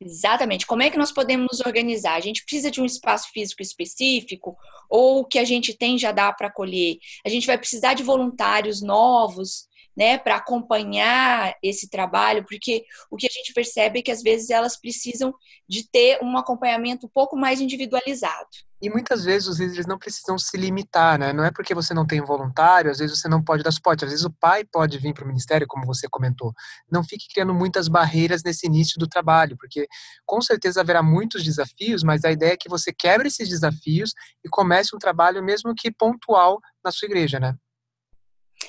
Exatamente. 0.01 0.67
Como 0.67 0.83
é 0.83 0.89
que 0.89 0.97
nós 0.97 1.13
podemos 1.13 1.49
nos 1.51 1.67
organizar? 1.67 2.15
A 2.15 2.21
gente 2.21 2.43
precisa 2.47 2.71
de 2.71 2.81
um 2.81 2.87
espaço 2.87 3.29
físico 3.31 3.61
específico 3.61 4.57
ou 4.89 5.21
o 5.21 5.25
que 5.27 5.39
a 5.39 5.45
gente 5.45 5.77
tem 5.77 5.99
já 5.99 6.11
dá 6.11 6.33
para 6.33 6.47
acolher? 6.47 6.97
A 7.27 7.29
gente 7.29 7.47
vai 7.47 7.59
precisar 7.59 7.93
de 7.93 8.03
voluntários 8.03 8.81
novos 8.81 9.69
né, 9.97 10.19
para 10.19 10.37
acompanhar 10.37 11.55
esse 11.63 11.89
trabalho, 11.89 12.45
porque 12.49 12.85
o 13.11 13.17
que 13.17 13.27
a 13.27 13.31
gente 13.31 13.53
percebe 13.53 13.99
é 13.99 14.03
que 14.03 14.11
às 14.11 14.23
vezes 14.23 14.51
elas 14.51 14.77
precisam 14.77 15.35
de 15.69 15.89
ter 15.89 16.19
um 16.23 16.37
acompanhamento 16.37 17.07
um 17.07 17.11
pouco 17.11 17.37
mais 17.37 17.61
individualizado. 17.61 18.49
E 18.85 18.91
muitas 18.91 19.25
vezes 19.25 19.49
os 19.49 19.59
líderes 19.59 19.87
não 19.87 19.99
precisam 19.99 20.37
se 20.39 20.59
limitar, 20.59 21.19
né? 21.19 21.33
Não 21.33 21.43
é 21.43 21.51
porque 21.51 21.75
você 21.75 21.95
não 21.95 22.07
tem 22.07 22.21
um 22.21 22.27
voluntário, 22.27 22.91
às 22.91 22.99
vezes 22.99 23.19
você 23.19 23.27
não 23.29 23.43
pode 23.43 23.63
dar 23.63 23.73
suporte, 23.73 24.05
às 24.05 24.11
vezes 24.11 24.27
o 24.27 24.31
pai 24.31 24.63
pode 24.63 24.99
vir 24.99 25.15
para 25.15 25.25
o 25.25 25.27
ministério, 25.27 25.67
como 25.67 25.87
você 25.87 26.07
comentou. 26.07 26.53
Não 26.91 27.03
fique 27.03 27.27
criando 27.33 27.55
muitas 27.55 27.89
barreiras 27.89 28.43
nesse 28.45 28.67
início 28.67 28.99
do 28.99 29.09
trabalho, 29.09 29.57
porque 29.57 29.89
com 30.27 30.39
certeza 30.43 30.83
haverá 30.83 31.03
muitos 31.03 31.43
desafios, 31.43 32.03
mas 32.05 32.25
a 32.27 32.31
ideia 32.31 32.53
é 32.53 32.57
que 32.59 32.69
você 32.69 32.93
quebre 32.93 33.29
esses 33.29 33.49
desafios 33.49 34.13
e 34.45 34.51
comece 34.51 34.95
um 34.95 34.99
trabalho 34.99 35.43
mesmo 35.43 35.75
que 35.75 35.91
pontual 35.91 36.61
na 36.85 36.93
sua 36.93 37.07
igreja, 37.07 37.41
né? 37.41 37.55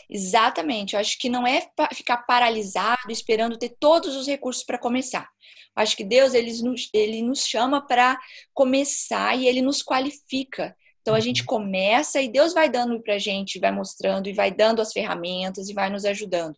Exatamente. 0.10 0.94
Eu 0.94 1.00
acho 1.00 1.18
que 1.18 1.30
não 1.30 1.46
é 1.46 1.68
ficar 1.94 2.18
paralisado 2.18 3.12
esperando 3.12 3.58
ter 3.58 3.75
todos 3.80 4.15
os 4.15 4.27
recursos 4.27 4.63
para 4.63 4.77
começar. 4.77 5.27
Eu 5.75 5.84
acho 5.84 5.98
que 5.98 6.04
Deus 6.04 6.34
ele 6.34 6.51
nos, 6.62 6.89
ele 6.94 7.22
nos 7.22 7.46
chama 7.46 7.86
para 7.86 8.18
começar 8.54 9.38
e 9.38 9.48
ele 9.48 9.62
nos 9.62 9.82
qualifica. 9.84 10.75
Então 11.01 11.13
a 11.13 11.20
gente 11.20 11.42
uhum. 11.42 11.48
começa 11.48 12.20
e 12.20 12.27
Deus 12.27 12.51
vai 12.51 12.68
dando 12.68 13.00
para 13.00 13.13
a 13.13 13.20
gente, 13.20 13.60
vai 13.60 13.72
mostrando 13.72 14.27
e 14.27 14.34
vai 14.34 14.51
dando 14.51 14.82
as 14.82 14.92
ferramentas 14.92 15.70
e 15.70 15.74
vai 15.74 15.88
nos 15.89 16.04
ajudando. 16.04 16.58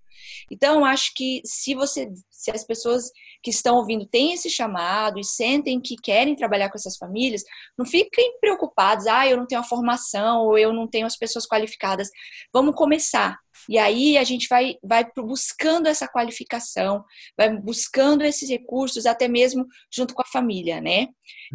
Então 0.50 0.86
acho 0.86 1.12
que 1.14 1.42
se 1.44 1.76
você, 1.76 2.10
se 2.30 2.52
as 2.52 2.64
pessoas 2.64 3.12
que 3.42 3.50
estão 3.50 3.76
ouvindo 3.76 4.06
têm 4.06 4.34
esse 4.34 4.50
chamado 4.50 5.20
e 5.20 5.24
sentem 5.24 5.80
que 5.80 5.96
querem 5.96 6.36
trabalhar 6.36 6.70
com 6.70 6.78
essas 6.78 6.98
famílias, 6.98 7.44
não 7.78 7.86
fiquem 7.86 8.38
preocupados, 8.40 9.08
ah, 9.08 9.28
eu 9.28 9.38
não 9.38 9.46
tenho 9.46 9.62
a 9.62 9.64
formação 9.64 10.46
ou 10.46 10.58
eu 10.58 10.74
não 10.74 10.88
tenho 10.88 11.06
as 11.06 11.18
pessoas 11.18 11.46
qualificadas. 11.46 12.10
Vamos 12.54 12.76
começar. 12.76 13.38
E 13.68 13.78
aí 13.78 14.18
a 14.18 14.24
gente 14.24 14.48
vai, 14.48 14.76
vai 14.84 15.06
buscando 15.16 15.88
essa 15.88 16.08
qualificação, 16.08 17.04
vai 17.38 17.50
buscando 17.50 18.24
esses 18.24 18.50
recursos, 18.50 19.06
até 19.06 19.28
mesmo 19.28 19.66
junto 19.92 20.14
com 20.14 20.22
a 20.22 20.26
família, 20.26 20.80
né? 20.80 21.08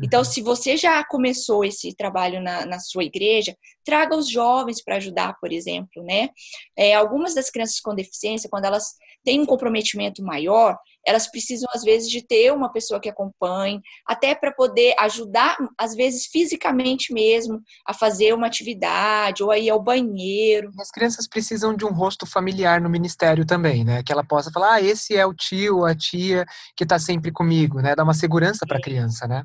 Então, 0.03 0.21
uhum. 0.21 0.25
se 0.25 0.43
você 0.43 0.77
já 0.77 1.03
começou 1.05 1.65
esse 1.65 1.95
trabalho 1.95 2.43
na, 2.43 2.67
na 2.67 2.79
sua 2.79 3.05
igreja, 3.05 3.57
traga 3.85 4.17
os 4.17 4.29
jovens 4.29 4.83
para 4.83 4.97
ajudar, 4.97 5.37
por 5.41 5.53
exemplo, 5.53 6.03
né? 6.03 6.29
É, 6.77 6.95
algumas 6.95 7.35
das 7.35 7.51
crianças 7.51 7.81
com 7.81 7.95
deficiência, 7.95 8.51
quando 8.51 8.65
elas 8.65 8.95
têm 9.25 9.41
um 9.41 9.47
comprometimento 9.47 10.23
maior, 10.23 10.77
elas 11.07 11.31
precisam, 11.31 11.69
às 11.75 11.83
vezes, 11.83 12.09
de 12.09 12.25
ter 12.27 12.53
uma 12.53 12.73
pessoa 12.73 13.01
que 13.01 13.09
acompanhe, 13.09 13.81
até 14.07 14.35
para 14.35 14.53
poder 14.53 14.95
ajudar, 15.01 15.57
às 15.79 15.95
vezes, 15.95 16.27
fisicamente 16.27 17.13
mesmo, 17.13 17.61
a 17.87 17.93
fazer 17.93 18.33
uma 18.35 18.47
atividade 18.47 19.43
ou 19.43 19.51
a 19.51 19.59
ir 19.59 19.71
ao 19.71 19.83
banheiro. 19.83 20.71
As 20.81 20.91
crianças 20.91 21.29
precisam 21.29 21.75
de 21.75 21.85
um 21.85 21.93
rosto 21.93 22.27
familiar 22.27 22.81
no 22.81 22.91
ministério 22.91 23.45
também, 23.45 23.85
né? 23.85 24.03
Que 24.03 24.13
ela 24.13 24.25
possa 24.25 24.51
falar, 24.51 24.75
ah, 24.75 24.83
esse 24.83 25.17
é 25.17 25.27
o 25.27 25.35
tio, 25.35 25.85
a 25.85 25.95
tia 25.95 26.45
que 26.77 26.85
está 26.85 26.99
sempre 26.99 27.33
comigo, 27.33 27.81
né? 27.81 27.95
Dá 27.95 28.03
uma 28.03 28.15
segurança 28.15 28.65
para 28.67 28.79
a 28.79 28.83
criança, 28.83 29.27
né? 29.27 29.45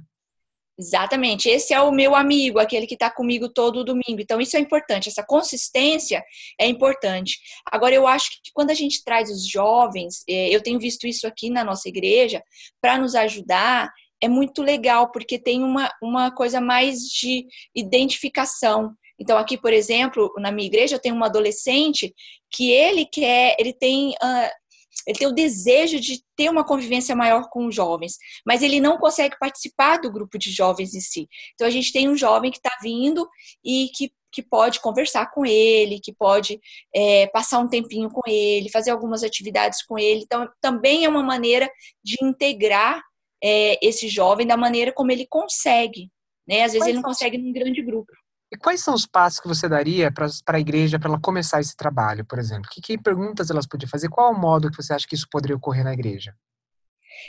Exatamente, 0.79 1.49
esse 1.49 1.73
é 1.73 1.81
o 1.81 1.91
meu 1.91 2.13
amigo, 2.15 2.59
aquele 2.59 2.85
que 2.85 2.93
está 2.93 3.09
comigo 3.09 3.49
todo 3.49 3.83
domingo. 3.83 4.21
Então, 4.21 4.39
isso 4.39 4.55
é 4.55 4.59
importante, 4.59 5.09
essa 5.09 5.25
consistência 5.25 6.23
é 6.59 6.67
importante. 6.67 7.39
Agora, 7.65 7.95
eu 7.95 8.05
acho 8.05 8.29
que 8.43 8.51
quando 8.53 8.69
a 8.69 8.75
gente 8.75 9.03
traz 9.03 9.31
os 9.31 9.47
jovens, 9.49 10.23
é, 10.29 10.53
eu 10.55 10.61
tenho 10.61 10.79
visto 10.79 11.07
isso 11.07 11.25
aqui 11.25 11.49
na 11.49 11.63
nossa 11.63 11.89
igreja, 11.89 12.43
para 12.79 12.99
nos 12.99 13.15
ajudar, 13.15 13.89
é 14.21 14.27
muito 14.27 14.61
legal, 14.61 15.11
porque 15.11 15.39
tem 15.39 15.63
uma, 15.63 15.89
uma 16.01 16.29
coisa 16.31 16.61
mais 16.61 16.99
de 16.99 17.47
identificação. 17.75 18.93
Então, 19.19 19.35
aqui, 19.35 19.57
por 19.57 19.73
exemplo, 19.73 20.31
na 20.37 20.51
minha 20.51 20.67
igreja, 20.67 20.95
eu 20.95 21.01
tenho 21.01 21.15
um 21.15 21.23
adolescente 21.23 22.13
que 22.51 22.71
ele 22.71 23.05
quer, 23.05 23.55
ele 23.59 23.73
tem. 23.73 24.09
Uh, 24.11 24.66
ele 25.07 25.17
tem 25.17 25.27
o 25.27 25.33
desejo 25.33 25.99
de 26.01 26.21
ter 26.35 26.49
uma 26.49 26.65
convivência 26.65 27.15
maior 27.15 27.49
com 27.49 27.65
os 27.65 27.73
jovens, 27.73 28.17
mas 28.45 28.61
ele 28.61 28.81
não 28.81 28.97
consegue 28.97 29.37
participar 29.39 29.97
do 29.97 30.11
grupo 30.11 30.37
de 30.37 30.51
jovens 30.51 30.93
em 30.93 30.99
si. 30.99 31.29
Então 31.55 31.65
a 31.65 31.71
gente 31.71 31.93
tem 31.93 32.09
um 32.09 32.17
jovem 32.17 32.51
que 32.51 32.57
está 32.57 32.77
vindo 32.81 33.27
e 33.63 33.89
que, 33.95 34.11
que 34.29 34.43
pode 34.43 34.81
conversar 34.81 35.31
com 35.31 35.45
ele, 35.45 36.01
que 36.01 36.13
pode 36.13 36.59
é, 36.93 37.25
passar 37.27 37.59
um 37.59 37.69
tempinho 37.69 38.09
com 38.09 38.21
ele, 38.29 38.69
fazer 38.69 38.91
algumas 38.91 39.23
atividades 39.23 39.81
com 39.85 39.97
ele. 39.97 40.23
Então 40.23 40.47
também 40.59 41.05
é 41.05 41.09
uma 41.09 41.23
maneira 41.23 41.71
de 42.03 42.17
integrar 42.21 43.01
é, 43.41 43.79
esse 43.81 44.09
jovem 44.09 44.45
da 44.45 44.57
maneira 44.57 44.91
como 44.91 45.11
ele 45.11 45.25
consegue. 45.25 46.11
Né? 46.45 46.63
Às 46.63 46.73
vezes 46.73 46.87
ele 46.87 46.97
não 46.97 47.03
consegue 47.03 47.37
num 47.37 47.53
grande 47.53 47.81
grupo. 47.81 48.11
E 48.51 48.57
quais 48.57 48.81
são 48.81 48.93
os 48.93 49.05
passos 49.05 49.39
que 49.39 49.47
você 49.47 49.67
daria 49.67 50.11
para 50.11 50.27
a 50.47 50.59
igreja 50.59 50.97
para 50.97 51.09
ela 51.09 51.19
começar 51.19 51.59
esse 51.59 51.75
trabalho, 51.75 52.25
por 52.25 52.39
exemplo? 52.39 52.69
Que, 52.71 52.81
que 52.81 52.97
perguntas 52.97 53.49
elas 53.49 53.67
podiam 53.67 53.89
fazer? 53.89 54.09
Qual 54.09 54.31
é 54.31 54.35
o 54.35 54.39
modo 54.39 54.71
que 54.71 54.77
você 54.77 54.93
acha 54.93 55.05
que 55.07 55.15
isso 55.15 55.27
poderia 55.29 55.55
ocorrer 55.55 55.83
na 55.83 55.93
igreja? 55.93 56.33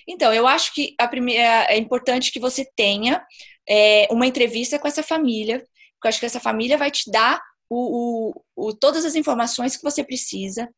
Então, 0.06 0.32
eu 0.32 0.46
acho 0.46 0.72
que 0.72 0.94
a 0.98 1.08
primeira, 1.08 1.64
é 1.64 1.76
importante 1.76 2.30
que 2.30 2.38
você 2.38 2.64
tenha 2.76 3.24
é, 3.68 4.06
uma 4.10 4.26
entrevista 4.26 4.78
com 4.78 4.86
essa 4.86 5.02
família, 5.02 5.58
porque 5.58 6.06
eu 6.06 6.08
acho 6.08 6.20
que 6.20 6.26
essa 6.26 6.40
família 6.40 6.78
vai 6.78 6.90
te 6.90 7.10
dar 7.10 7.40
o, 7.70 8.32
o, 8.56 8.68
o, 8.68 8.72
todas 8.72 9.04
as 9.04 9.14
informações 9.14 9.76
que 9.76 9.82
você 9.82 10.02
precisa. 10.02 10.68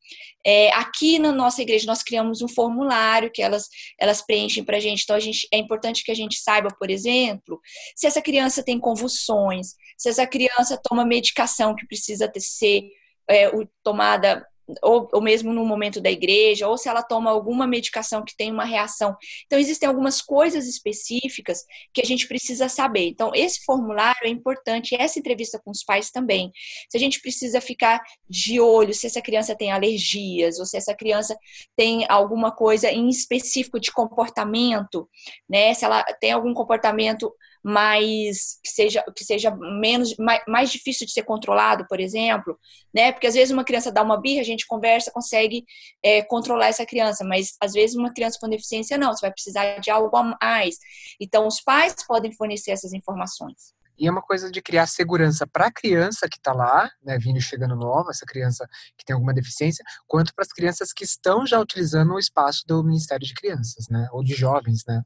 É, 0.44 0.73
aqui 0.75 1.18
na 1.18 1.32
nossa 1.32 1.62
igreja 1.62 1.87
nós 1.87 2.02
criamos 2.02 2.42
um 2.42 2.49
formulário 2.49 3.30
que 3.32 3.42
elas, 3.42 3.68
elas 3.99 4.23
preenchem 4.23 4.64
para 4.64 4.76
a 4.76 4.80
gente. 4.80 5.02
Então 5.02 5.16
a 5.16 5.20
gente, 5.20 5.47
é 5.52 5.59
importante 5.59 6.02
que 6.02 6.11
a 6.11 6.14
gente 6.14 6.38
saiba, 6.38 6.68
por 6.78 6.90
exemplo, 6.90 7.61
se 7.94 8.06
essa 8.06 8.20
criança 8.20 8.62
tem 8.62 8.78
convulsões, 8.78 9.75
se 9.97 10.09
essa 10.09 10.26
criança 10.26 10.80
toma 10.82 11.04
medicação 11.04 11.75
que 11.75 11.87
precisa 11.87 12.28
ter, 12.28 12.40
ser 12.40 12.82
é, 13.28 13.50
tomada 13.82 14.44
ou, 14.83 15.09
ou 15.12 15.21
mesmo 15.21 15.53
no 15.53 15.65
momento 15.65 16.00
da 16.00 16.11
igreja, 16.11 16.69
ou 16.69 16.77
se 16.77 16.89
ela 16.89 17.03
toma 17.03 17.31
alguma 17.31 17.67
medicação 17.67 18.25
que 18.25 18.37
tem 18.37 18.50
uma 18.50 18.65
reação. 18.65 19.17
Então, 19.47 19.59
existem 19.59 19.89
algumas 19.89 20.21
coisas 20.21 20.67
específicas 20.67 21.65
que 21.93 22.00
a 22.00 22.05
gente 22.05 22.27
precisa 22.27 22.69
saber. 22.69 23.09
Então, 23.09 23.31
esse 23.35 23.65
formulário 23.65 24.25
é 24.25 24.29
importante, 24.29 24.95
essa 24.95 25.19
entrevista 25.19 25.61
com 25.65 25.71
os 25.71 25.83
pais 25.83 26.11
também. 26.11 26.50
Se 26.89 26.97
a 26.97 27.00
gente 27.00 27.21
precisa 27.21 27.61
ficar 27.61 28.00
de 28.29 28.61
olho 28.61 28.95
se 28.95 29.07
essa 29.07 29.21
criança 29.21 29.55
tem 29.57 29.73
alergias, 29.73 30.59
ou 30.59 30.67
se 30.67 30.77
essa 30.77 30.95
criança 30.95 31.37
tem 31.77 32.05
alguma 32.09 32.50
coisa 32.50 32.91
em 32.91 33.09
específico 33.09 33.81
de 33.81 33.93
comportamento, 33.93 35.09
né? 35.49 35.75
Se 35.75 35.85
ela 35.85 36.03
tem 36.21 36.33
algum 36.33 36.55
comportamento 36.55 37.33
mais 37.62 38.59
que 38.62 38.71
seja 38.71 39.05
que 39.14 39.25
seja 39.25 39.50
menos 39.55 40.17
mais, 40.17 40.43
mais 40.49 40.71
difícil 40.71 41.07
de 41.07 41.12
ser 41.12 41.25
controlado, 41.25 41.87
por 41.88 42.00
exemplo, 42.00 42.59
né? 42.95 43.12
Porque 43.12 43.26
às 43.26 43.35
vezes 43.35 43.52
uma 43.52 43.64
criança 43.64 43.93
dá 43.93 44.02
uma 44.02 44.21
birra, 44.21 44.40
a 44.40 44.45
gente 44.45 44.67
conversa, 44.67 45.11
consegue 45.11 45.64
é, 46.02 46.23
controlar 46.23 46.69
essa 46.69 46.87
criança, 46.87 47.25
mas 47.25 47.55
às 47.61 47.73
vezes 47.73 47.97
uma 47.97 48.12
criança 48.12 48.38
com 48.40 48.49
deficiência 48.49 48.99
não, 48.99 49.12
você 49.12 49.21
vai 49.23 49.33
precisar 49.33 49.79
de 49.79 49.90
algo 49.90 50.14
a 50.17 50.37
mais. 50.40 50.76
Então 51.21 51.47
os 51.47 51.61
pais 51.61 51.95
podem 52.07 52.33
fornecer 52.33 52.71
essas 52.73 52.93
informações. 52.93 53.75
E 54.00 54.07
é 54.07 54.11
uma 54.11 54.23
coisa 54.23 54.50
de 54.50 54.62
criar 54.62 54.87
segurança 54.87 55.47
para 55.47 55.67
a 55.67 55.71
criança 55.71 56.26
que 56.26 56.38
está 56.38 56.55
lá, 56.55 56.90
né, 57.05 57.19
vindo 57.19 57.38
chegando 57.38 57.76
nova, 57.76 58.11
essa 58.11 58.25
criança 58.25 58.67
que 58.97 59.05
tem 59.05 59.12
alguma 59.12 59.35
deficiência, 59.35 59.85
quanto 60.07 60.35
para 60.35 60.43
as 60.43 60.52
crianças 60.52 60.90
que 60.90 61.05
estão 61.05 61.47
já 61.47 61.61
utilizando 61.61 62.14
o 62.14 62.19
espaço 62.19 62.64
do 62.67 62.83
Ministério 62.83 63.26
de 63.26 63.35
Crianças, 63.35 63.90
né, 63.90 64.09
ou 64.11 64.25
de 64.25 64.33
jovens, 64.33 64.85
né. 64.88 65.02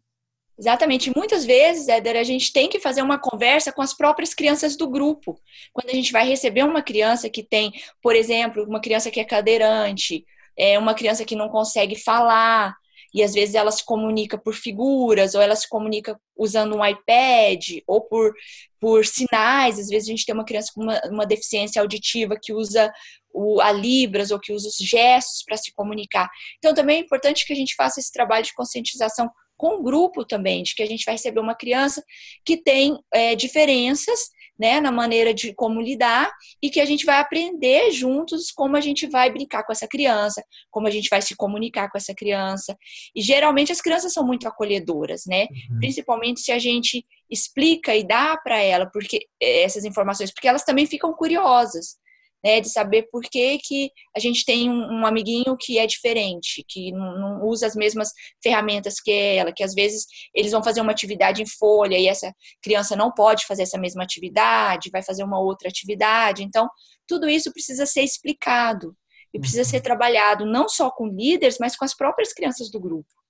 Exatamente. 0.59 1.13
Muitas 1.15 1.45
vezes, 1.45 1.89
Éder, 1.89 2.17
a 2.17 2.23
gente 2.23 2.53
tem 2.53 2.69
que 2.69 2.79
fazer 2.79 3.03
uma 3.03 3.19
conversa 3.19 3.73
com 3.73 3.83
as 3.83 3.93
próprias 3.93 4.33
crianças 4.33 4.77
do 4.77 4.89
grupo. 4.89 5.39
Quando 5.73 5.91
a 5.91 5.95
gente 5.95 6.13
vai 6.13 6.27
receber 6.29 6.63
uma 6.63 6.83
criança 6.83 7.29
que 7.29 7.43
tem, 7.43 7.73
por 8.01 8.15
exemplo, 8.15 8.65
uma 8.65 8.81
criança 8.81 9.11
que 9.11 9.19
é 9.19 9.25
cadeirante, 9.25 10.25
é 10.57 10.79
uma 10.79 10.95
criança 10.95 11.25
que 11.25 11.35
não 11.35 11.49
consegue 11.49 11.97
falar, 11.97 12.75
e 13.13 13.23
às 13.23 13.33
vezes 13.33 13.55
ela 13.55 13.71
se 13.71 13.85
comunica 13.85 14.37
por 14.37 14.55
figuras, 14.55 15.35
ou 15.35 15.41
ela 15.41 15.55
se 15.55 15.69
comunica 15.69 16.19
usando 16.37 16.77
um 16.77 16.85
iPad, 16.85 17.81
ou 17.87 18.01
por, 18.01 18.33
por 18.81 19.07
sinais. 19.07 19.79
Às 19.79 19.89
vezes 19.89 20.09
a 20.09 20.11
gente 20.11 20.27
tem 20.27 20.35
uma 20.35 20.45
criança 20.45 20.73
com 20.75 20.83
uma, 20.83 21.01
uma 21.07 21.27
deficiência 21.27 21.81
auditiva 21.81 22.37
que 22.41 22.53
usa 22.53 22.93
o, 23.33 23.61
a 23.61 23.71
Libras 23.71 24.33
ou 24.33 24.41
que 24.41 24.53
usa 24.53 24.69
os 24.69 24.77
gestos 24.77 25.45
para 25.45 25.57
se 25.57 25.73
comunicar. 25.73 26.29
Então 26.59 26.75
também 26.75 26.99
é 26.99 27.01
importante 27.01 27.47
que 27.47 27.53
a 27.53 27.57
gente 27.57 27.75
faça 27.77 28.01
esse 28.01 28.13
trabalho 28.13 28.45
de 28.45 28.55
conscientização 28.55 29.31
com 29.57 29.77
o 29.77 29.83
grupo 29.83 30.25
também, 30.25 30.63
de 30.63 30.75
que 30.75 30.83
a 30.83 30.87
gente 30.87 31.05
vai 31.05 31.15
receber 31.15 31.41
uma 31.41 31.55
criança 31.55 32.03
que 32.45 32.57
tem 32.57 32.99
é, 33.13 33.35
diferenças 33.35 34.31
né, 34.59 34.81
na 34.81 34.93
maneira 34.93 35.35
de 35.35 35.53
como 35.53 35.81
lidar 35.81 36.31
e 36.63 36.71
que 36.71 36.81
a 36.81 36.85
gente 36.85 37.05
vai 37.05 37.19
aprender 37.19 37.91
juntos 37.91 38.51
como 38.53 38.77
a 38.77 38.81
gente 38.81 39.07
vai 39.07 39.31
brincar 39.31 39.65
com 39.65 39.73
essa 39.73 39.89
criança, 39.89 40.45
como 40.71 40.87
a 40.87 40.91
gente 40.91 41.09
vai 41.09 41.21
se 41.21 41.35
comunicar 41.35 41.91
com 41.91 41.99
essa 41.99 42.15
criança. 42.15 42.77
E 43.15 43.21
geralmente 43.21 43.73
as 43.73 43.81
crianças 43.81 44.13
são 44.13 44.25
muito 44.25 44.47
acolhedoras, 44.47 45.25
né? 45.27 45.47
Uhum. 45.71 45.79
Principalmente 45.81 46.41
se 46.41 46.53
a 46.53 46.59
gente 46.59 47.05
explica 47.31 47.95
e 47.97 48.05
dá 48.05 48.37
para 48.37 48.61
ela 48.61 48.89
porque 48.93 49.27
é, 49.43 49.63
essas 49.63 49.85
informações, 49.85 50.31
porque 50.31 50.49
elas 50.49 50.65
também 50.65 50.87
ficam 50.87 51.13
curiosas 51.13 51.97
né, 52.45 52.61
de 52.61 52.69
saber 52.69 53.09
por 53.11 53.23
que, 53.23 53.59
que 53.59 53.91
a 54.15 54.21
gente 54.21 54.45
tem 54.45 54.69
um, 54.69 55.01
um 55.01 55.07
amiguinho 55.07 55.57
que 55.59 55.79
é 55.79 55.87
diferente, 55.87 56.63
que 56.69 56.93
não, 56.93 57.19
não, 57.19 57.47
usa 57.47 57.67
as 57.67 57.75
mesmas 57.75 58.11
ferramentas 58.43 59.01
que 59.01 59.11
ela, 59.11 59.51
que 59.51 59.65
às 59.65 59.73
vezes 59.73 60.05
eles 60.35 60.53
vão 60.53 60.63
fazer 60.63 60.83
uma 60.83 60.93
atividade 60.93 61.43
em 61.43 61.47
folha 61.47 61.97
e 61.99 62.07
essa 62.07 62.31
criança 62.63 62.95
não 62.95 63.11
pode 63.11 63.47
fazer 63.47 63.63
essa 63.63 63.79
mesma 63.79 64.03
atividade, 64.03 64.91
vai 64.93 65.03
fazer 65.03 65.25
uma 65.25 65.41
outra 65.41 65.69
atividade. 65.69 66.43
Então, 66.43 66.69
tudo 67.09 67.29
isso 67.29 67.51
precisa 67.51 67.87
ser 67.87 68.03
explicado 68.03 68.95
e 69.33 69.41
precisa 69.41 69.65
ser 69.65 69.79
uhum. 69.79 69.83
trabalhado 69.83 70.45
não 70.45 70.69
só 70.69 70.91
com 70.91 71.09
líderes, 71.09 71.57
mas 71.59 71.77
com 71.77 71.85
as 71.85 71.97
próprias 71.97 72.33
crianças 72.35 72.71
do 72.71 72.79
grupo. 72.79 73.24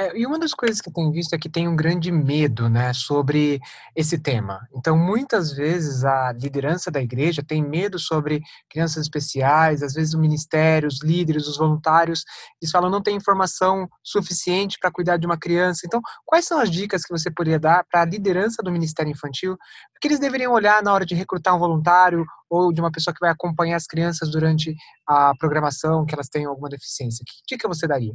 É, 0.00 0.16
e 0.16 0.24
uma 0.24 0.38
das 0.38 0.54
coisas 0.54 0.80
que 0.80 0.88
eu 0.88 0.92
tenho 0.92 1.10
visto 1.10 1.34
é 1.34 1.38
que 1.38 1.48
tem 1.48 1.66
um 1.66 1.74
grande 1.74 2.12
medo 2.12 2.68
né, 2.68 2.92
sobre 2.92 3.58
esse 3.96 4.16
tema. 4.16 4.60
Então, 4.72 4.96
muitas 4.96 5.50
vezes 5.50 6.04
a 6.04 6.32
liderança 6.32 6.88
da 6.88 7.02
igreja 7.02 7.42
tem 7.44 7.60
medo 7.60 7.98
sobre 7.98 8.40
crianças 8.70 9.02
especiais, 9.02 9.82
às 9.82 9.94
vezes 9.94 10.14
o 10.14 10.20
ministério, 10.20 10.86
os 10.86 11.02
líderes, 11.02 11.48
os 11.48 11.56
voluntários, 11.58 12.22
eles 12.62 12.70
falam 12.70 12.88
não 12.88 13.02
tem 13.02 13.16
informação 13.16 13.88
suficiente 14.04 14.78
para 14.80 14.92
cuidar 14.92 15.16
de 15.16 15.26
uma 15.26 15.36
criança. 15.36 15.80
Então, 15.84 16.00
quais 16.24 16.44
são 16.44 16.60
as 16.60 16.70
dicas 16.70 17.02
que 17.02 17.12
você 17.12 17.28
poderia 17.28 17.58
dar 17.58 17.84
para 17.90 18.02
a 18.02 18.04
liderança 18.04 18.62
do 18.62 18.70
Ministério 18.70 19.10
Infantil? 19.10 19.56
Que 20.00 20.06
eles 20.06 20.20
deveriam 20.20 20.52
olhar 20.52 20.80
na 20.80 20.92
hora 20.92 21.04
de 21.04 21.16
recrutar 21.16 21.56
um 21.56 21.58
voluntário 21.58 22.24
ou 22.48 22.72
de 22.72 22.80
uma 22.80 22.92
pessoa 22.92 23.12
que 23.12 23.20
vai 23.20 23.30
acompanhar 23.30 23.74
as 23.74 23.86
crianças 23.86 24.30
durante 24.30 24.76
a 25.08 25.32
programação, 25.40 26.06
que 26.06 26.14
elas 26.14 26.28
tenham 26.28 26.50
alguma 26.52 26.68
deficiência? 26.68 27.24
Que 27.26 27.56
dica 27.56 27.66
você 27.66 27.84
daria? 27.88 28.14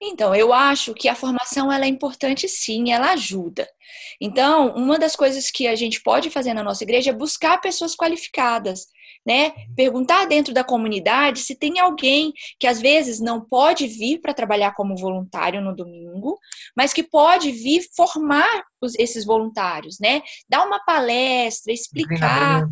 Então, 0.00 0.34
eu 0.34 0.52
acho 0.52 0.94
que 0.94 1.08
a 1.08 1.14
formação 1.14 1.72
ela 1.72 1.84
é 1.84 1.88
importante 1.88 2.48
sim, 2.48 2.92
ela 2.92 3.12
ajuda. 3.12 3.68
Então, 4.20 4.74
uma 4.74 4.98
das 4.98 5.16
coisas 5.16 5.50
que 5.50 5.66
a 5.66 5.74
gente 5.74 6.02
pode 6.02 6.30
fazer 6.30 6.54
na 6.54 6.62
nossa 6.62 6.84
igreja 6.84 7.10
é 7.10 7.14
buscar 7.14 7.60
pessoas 7.60 7.94
qualificadas, 7.94 8.86
né? 9.26 9.52
Perguntar 9.76 10.26
dentro 10.26 10.54
da 10.54 10.64
comunidade 10.64 11.40
se 11.40 11.54
tem 11.54 11.78
alguém 11.78 12.32
que 12.58 12.66
às 12.66 12.80
vezes 12.80 13.20
não 13.20 13.40
pode 13.40 13.86
vir 13.86 14.20
para 14.20 14.34
trabalhar 14.34 14.72
como 14.74 14.96
voluntário 14.96 15.60
no 15.60 15.74
domingo, 15.74 16.38
mas 16.76 16.92
que 16.92 17.02
pode 17.02 17.50
vir 17.52 17.82
formar 17.94 18.64
os, 18.80 18.94
esses 18.98 19.24
voluntários, 19.24 19.98
né? 19.98 20.22
Dar 20.48 20.66
uma 20.66 20.82
palestra, 20.84 21.72
explicar. 21.72 22.68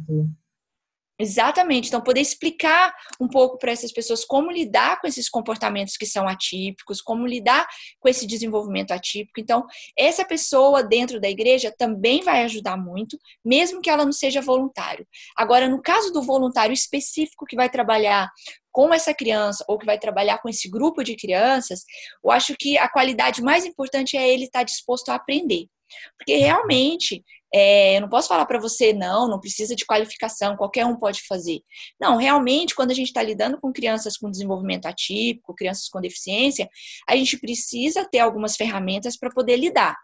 Exatamente. 1.20 1.88
Então, 1.88 2.00
poder 2.00 2.20
explicar 2.20 2.94
um 3.20 3.26
pouco 3.26 3.58
para 3.58 3.72
essas 3.72 3.90
pessoas 3.90 4.24
como 4.24 4.52
lidar 4.52 5.00
com 5.00 5.06
esses 5.08 5.28
comportamentos 5.28 5.96
que 5.96 6.06
são 6.06 6.28
atípicos, 6.28 7.02
como 7.02 7.26
lidar 7.26 7.66
com 7.98 8.08
esse 8.08 8.24
desenvolvimento 8.24 8.92
atípico. 8.92 9.40
Então, 9.40 9.66
essa 9.98 10.24
pessoa 10.24 10.80
dentro 10.80 11.20
da 11.20 11.28
igreja 11.28 11.74
também 11.76 12.22
vai 12.22 12.44
ajudar 12.44 12.76
muito, 12.76 13.18
mesmo 13.44 13.80
que 13.80 13.90
ela 13.90 14.04
não 14.04 14.12
seja 14.12 14.40
voluntário. 14.40 15.04
Agora, 15.36 15.68
no 15.68 15.82
caso 15.82 16.12
do 16.12 16.22
voluntário 16.22 16.72
específico 16.72 17.46
que 17.46 17.56
vai 17.56 17.68
trabalhar 17.68 18.30
com 18.70 18.94
essa 18.94 19.12
criança 19.12 19.64
ou 19.66 19.76
que 19.76 19.86
vai 19.86 19.98
trabalhar 19.98 20.38
com 20.38 20.48
esse 20.48 20.70
grupo 20.70 21.02
de 21.02 21.16
crianças, 21.16 21.82
eu 22.24 22.30
acho 22.30 22.54
que 22.56 22.78
a 22.78 22.88
qualidade 22.88 23.42
mais 23.42 23.64
importante 23.64 24.16
é 24.16 24.32
ele 24.32 24.44
estar 24.44 24.62
disposto 24.62 25.08
a 25.08 25.16
aprender. 25.16 25.66
Porque 26.16 26.36
realmente 26.36 27.24
é, 27.52 27.96
eu 27.96 28.02
não 28.02 28.08
posso 28.08 28.28
falar 28.28 28.46
para 28.46 28.60
você, 28.60 28.92
não, 28.92 29.28
não 29.28 29.40
precisa 29.40 29.74
de 29.74 29.86
qualificação, 29.86 30.56
qualquer 30.56 30.84
um 30.84 30.96
pode 30.96 31.22
fazer. 31.26 31.60
Não, 32.00 32.16
realmente, 32.16 32.74
quando 32.74 32.90
a 32.90 32.94
gente 32.94 33.08
está 33.08 33.22
lidando 33.22 33.58
com 33.60 33.72
crianças 33.72 34.16
com 34.16 34.30
desenvolvimento 34.30 34.86
atípico, 34.86 35.54
crianças 35.54 35.88
com 35.88 36.00
deficiência, 36.00 36.68
a 37.08 37.16
gente 37.16 37.38
precisa 37.38 38.04
ter 38.04 38.18
algumas 38.18 38.56
ferramentas 38.56 39.16
para 39.16 39.30
poder 39.30 39.56
lidar. 39.56 39.96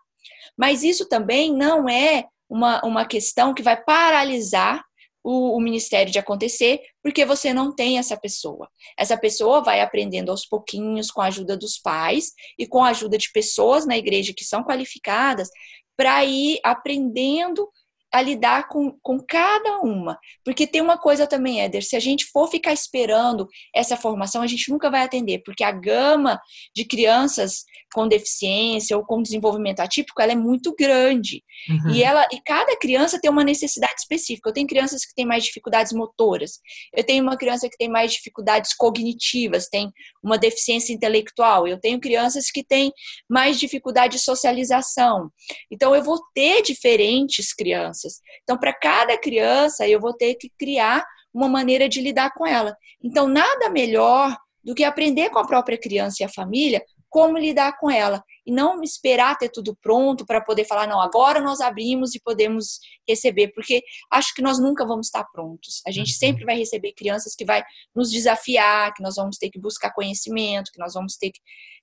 Mas 0.56 0.82
isso 0.82 1.06
também 1.08 1.52
não 1.52 1.88
é 1.88 2.24
uma, 2.48 2.80
uma 2.84 3.04
questão 3.04 3.52
que 3.52 3.62
vai 3.62 3.82
paralisar 3.82 4.82
o, 5.24 5.56
o, 5.56 5.60
ministério 5.60 6.12
de 6.12 6.18
acontecer, 6.18 6.80
porque 7.02 7.24
você 7.24 7.54
não 7.54 7.74
tem 7.74 7.98
essa 7.98 8.14
pessoa. 8.14 8.68
Essa 8.96 9.16
pessoa 9.16 9.62
vai 9.62 9.80
aprendendo 9.80 10.30
aos 10.30 10.44
pouquinhos, 10.44 11.10
com 11.10 11.22
a 11.22 11.26
ajuda 11.26 11.56
dos 11.56 11.78
pais 11.78 12.32
e 12.58 12.66
com 12.66 12.84
a 12.84 12.90
ajuda 12.90 13.16
de 13.16 13.32
pessoas 13.32 13.86
na 13.86 13.96
igreja 13.96 14.34
que 14.36 14.44
são 14.44 14.62
qualificadas, 14.62 15.48
para 15.96 16.24
ir 16.24 16.60
aprendendo 16.62 17.68
a 18.14 18.22
lidar 18.22 18.68
com, 18.68 18.96
com 19.02 19.18
cada 19.18 19.80
uma. 19.80 20.16
Porque 20.44 20.68
tem 20.68 20.80
uma 20.80 20.96
coisa 20.96 21.26
também, 21.26 21.60
Éder, 21.60 21.84
se 21.84 21.96
a 21.96 22.00
gente 22.00 22.26
for 22.26 22.48
ficar 22.48 22.72
esperando 22.72 23.48
essa 23.74 23.96
formação, 23.96 24.40
a 24.40 24.46
gente 24.46 24.70
nunca 24.70 24.88
vai 24.88 25.02
atender, 25.02 25.42
porque 25.44 25.64
a 25.64 25.72
gama 25.72 26.40
de 26.74 26.84
crianças 26.84 27.64
com 27.94 28.08
deficiência 28.08 28.96
ou 28.96 29.04
com 29.04 29.22
desenvolvimento 29.22 29.78
atípico, 29.78 30.20
ela 30.20 30.32
é 30.32 30.36
muito 30.36 30.74
grande. 30.76 31.44
Uhum. 31.70 31.94
E 31.94 32.02
ela 32.02 32.26
e 32.32 32.40
cada 32.44 32.76
criança 32.76 33.20
tem 33.20 33.30
uma 33.30 33.44
necessidade 33.44 33.94
específica. 33.98 34.48
Eu 34.48 34.52
tenho 34.52 34.66
crianças 34.66 35.04
que 35.04 35.14
têm 35.14 35.24
mais 35.24 35.44
dificuldades 35.44 35.92
motoras. 35.92 36.58
Eu 36.92 37.04
tenho 37.04 37.22
uma 37.22 37.36
criança 37.36 37.68
que 37.68 37.76
tem 37.76 37.88
mais 37.88 38.12
dificuldades 38.12 38.74
cognitivas, 38.74 39.68
tem 39.68 39.92
uma 40.22 40.36
deficiência 40.36 40.92
intelectual. 40.92 41.68
Eu 41.68 41.80
tenho 41.80 42.00
crianças 42.00 42.50
que 42.50 42.64
têm 42.64 42.92
mais 43.30 43.60
dificuldade 43.60 44.16
de 44.16 44.22
socialização. 44.24 45.30
Então 45.70 45.94
eu 45.94 46.02
vou 46.02 46.20
ter 46.34 46.62
diferentes 46.62 47.54
crianças. 47.54 48.03
Então 48.42 48.58
para 48.58 48.72
cada 48.72 49.16
criança 49.18 49.86
eu 49.88 50.00
vou 50.00 50.12
ter 50.12 50.34
que 50.34 50.50
criar 50.58 51.04
uma 51.32 51.48
maneira 51.48 51.88
de 51.88 52.00
lidar 52.00 52.32
com 52.32 52.46
ela. 52.46 52.76
Então 53.02 53.26
nada 53.26 53.68
melhor 53.70 54.36
do 54.62 54.74
que 54.74 54.84
aprender 54.84 55.30
com 55.30 55.38
a 55.38 55.46
própria 55.46 55.78
criança 55.78 56.16
e 56.20 56.24
a 56.24 56.28
família 56.28 56.82
como 57.14 57.38
lidar 57.38 57.78
com 57.78 57.88
ela 57.88 58.24
e 58.44 58.50
não 58.50 58.82
esperar 58.82 59.38
ter 59.38 59.48
tudo 59.48 59.76
pronto 59.80 60.26
para 60.26 60.40
poder 60.40 60.64
falar 60.64 60.88
não, 60.88 61.00
agora 61.00 61.40
nós 61.40 61.60
abrimos 61.60 62.12
e 62.12 62.20
podemos 62.20 62.80
receber, 63.08 63.52
porque 63.54 63.82
acho 64.10 64.34
que 64.34 64.42
nós 64.42 64.58
nunca 64.58 64.84
vamos 64.84 65.06
estar 65.06 65.24
prontos. 65.32 65.80
A 65.86 65.92
gente 65.92 66.08
uhum. 66.08 66.18
sempre 66.18 66.44
vai 66.44 66.56
receber 66.56 66.92
crianças 66.92 67.36
que 67.36 67.44
vai 67.44 67.62
nos 67.94 68.10
desafiar, 68.10 68.92
que 68.92 69.02
nós 69.02 69.14
vamos 69.14 69.38
ter 69.38 69.48
que 69.48 69.60
buscar 69.60 69.92
conhecimento, 69.92 70.72
que 70.72 70.80
nós 70.80 70.94
vamos 70.94 71.16
ter 71.16 71.30
que 71.30 71.38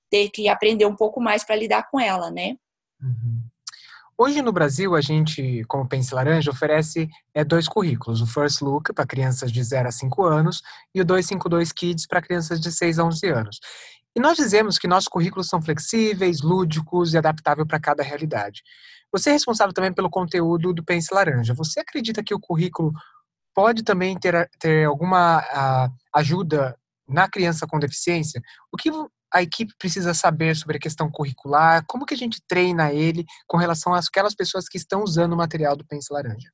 ter 0.09 0.29
que 0.29 0.49
aprender 0.49 0.85
um 0.85 0.95
pouco 0.95 1.21
mais 1.21 1.45
para 1.45 1.55
lidar 1.55 1.89
com 1.89 1.97
ela, 1.97 2.29
né? 2.29 2.57
Uhum. 3.01 3.40
Hoje 4.23 4.39
no 4.43 4.51
Brasil, 4.51 4.95
a 4.95 5.01
gente, 5.01 5.63
como 5.67 5.87
Pense 5.87 6.13
Laranja, 6.13 6.51
oferece 6.51 7.09
é, 7.33 7.43
dois 7.43 7.67
currículos: 7.67 8.21
o 8.21 8.27
First 8.27 8.61
Look 8.61 8.93
para 8.93 9.03
crianças 9.03 9.51
de 9.51 9.63
0 9.63 9.87
a 9.87 9.91
5 9.91 10.23
anos 10.23 10.61
e 10.93 11.01
o 11.01 11.03
252 11.03 11.71
Kids 11.71 12.05
para 12.05 12.21
crianças 12.21 12.61
de 12.61 12.71
6 12.71 12.99
a 12.99 13.03
11 13.03 13.27
anos. 13.29 13.59
E 14.15 14.19
nós 14.19 14.37
dizemos 14.37 14.77
que 14.77 14.87
nossos 14.87 15.07
currículos 15.07 15.47
são 15.47 15.59
flexíveis, 15.59 16.43
lúdicos 16.43 17.15
e 17.15 17.17
adaptáveis 17.17 17.67
para 17.67 17.79
cada 17.79 18.03
realidade. 18.03 18.61
Você 19.11 19.31
é 19.31 19.33
responsável 19.33 19.73
também 19.73 19.91
pelo 19.91 20.07
conteúdo 20.07 20.71
do 20.71 20.83
Pense 20.83 21.11
Laranja. 21.11 21.55
Você 21.55 21.79
acredita 21.79 22.23
que 22.23 22.35
o 22.35 22.39
currículo 22.39 22.93
pode 23.55 23.81
também 23.81 24.15
ter, 24.19 24.47
ter 24.59 24.85
alguma 24.85 25.39
a, 25.51 25.89
ajuda 26.13 26.77
na 27.09 27.27
criança 27.27 27.65
com 27.65 27.79
deficiência? 27.79 28.39
O 28.71 28.77
que 28.77 28.91
a 29.33 29.41
equipe 29.41 29.73
precisa 29.77 30.13
saber 30.13 30.55
sobre 30.55 30.77
a 30.77 30.79
questão 30.79 31.09
curricular? 31.09 31.83
Como 31.87 32.05
que 32.05 32.13
a 32.13 32.17
gente 32.17 32.41
treina 32.47 32.91
ele 32.91 33.25
com 33.47 33.57
relação 33.57 33.93
às 33.93 34.07
aquelas 34.07 34.35
pessoas 34.35 34.67
que 34.67 34.77
estão 34.77 35.03
usando 35.03 35.33
o 35.33 35.37
material 35.37 35.75
do 35.75 35.85
Pense 35.85 36.11
Laranja? 36.11 36.49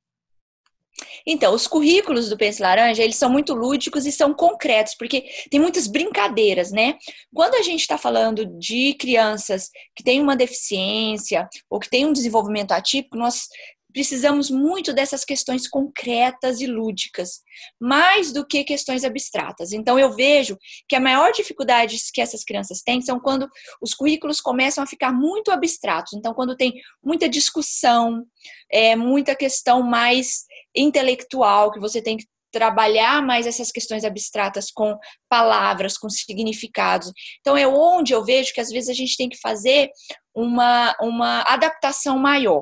Então, 1.25 1.53
os 1.53 1.67
currículos 1.67 2.29
do 2.29 2.37
Pense 2.37 2.61
Laranja, 2.61 3.03
eles 3.03 3.17
são 3.17 3.29
muito 3.29 3.53
lúdicos 3.53 4.05
e 4.05 4.11
são 4.11 4.33
concretos, 4.33 4.95
porque 4.95 5.25
tem 5.49 5.59
muitas 5.59 5.85
brincadeiras, 5.87 6.71
né? 6.71 6.95
Quando 7.33 7.55
a 7.55 7.61
gente 7.61 7.81
está 7.81 7.97
falando 7.97 8.45
de 8.57 8.95
crianças 8.95 9.69
que 9.95 10.03
têm 10.03 10.21
uma 10.21 10.35
deficiência 10.35 11.47
ou 11.69 11.79
que 11.79 11.89
têm 11.89 12.05
um 12.05 12.13
desenvolvimento 12.13 12.71
atípico, 12.71 13.17
nós 13.17 13.47
precisamos 13.97 14.51
muito 14.51 14.93
dessas 14.93 15.25
questões 15.25 15.67
concretas 15.67 16.61
e 16.61 16.67
lúdicas, 16.67 17.39
mais 17.81 18.31
do 18.31 18.45
que 18.45 18.63
questões 18.63 19.03
abstratas. 19.03 19.71
Então, 19.71 19.97
eu 19.97 20.13
vejo 20.13 20.55
que 20.87 20.95
a 20.95 20.99
maior 20.99 21.31
dificuldade 21.31 21.97
que 22.13 22.21
essas 22.21 22.43
crianças 22.43 22.83
têm 22.83 23.01
são 23.01 23.19
quando 23.19 23.49
os 23.81 23.95
currículos 23.95 24.39
começam 24.39 24.83
a 24.83 24.87
ficar 24.87 25.11
muito 25.11 25.49
abstratos. 25.49 26.13
Então, 26.13 26.31
quando 26.31 26.55
tem 26.55 26.75
muita 27.03 27.27
discussão, 27.27 28.23
é, 28.71 28.95
muita 28.95 29.35
questão 29.35 29.81
mais 29.81 30.43
intelectual, 30.75 31.71
que 31.71 31.79
você 31.79 31.99
tem 31.99 32.17
que 32.17 32.27
trabalhar 32.51 33.19
mais 33.25 33.47
essas 33.47 33.71
questões 33.71 34.03
abstratas 34.03 34.69
com 34.69 34.95
palavras, 35.27 35.97
com 35.97 36.07
significados. 36.07 37.11
Então, 37.39 37.57
é 37.57 37.67
onde 37.67 38.13
eu 38.13 38.23
vejo 38.23 38.53
que 38.53 38.61
às 38.61 38.69
vezes 38.69 38.89
a 38.91 38.93
gente 38.93 39.17
tem 39.17 39.27
que 39.27 39.39
fazer 39.39 39.89
uma, 40.35 40.95
uma 41.01 41.41
adaptação 41.47 42.19
maior. 42.19 42.61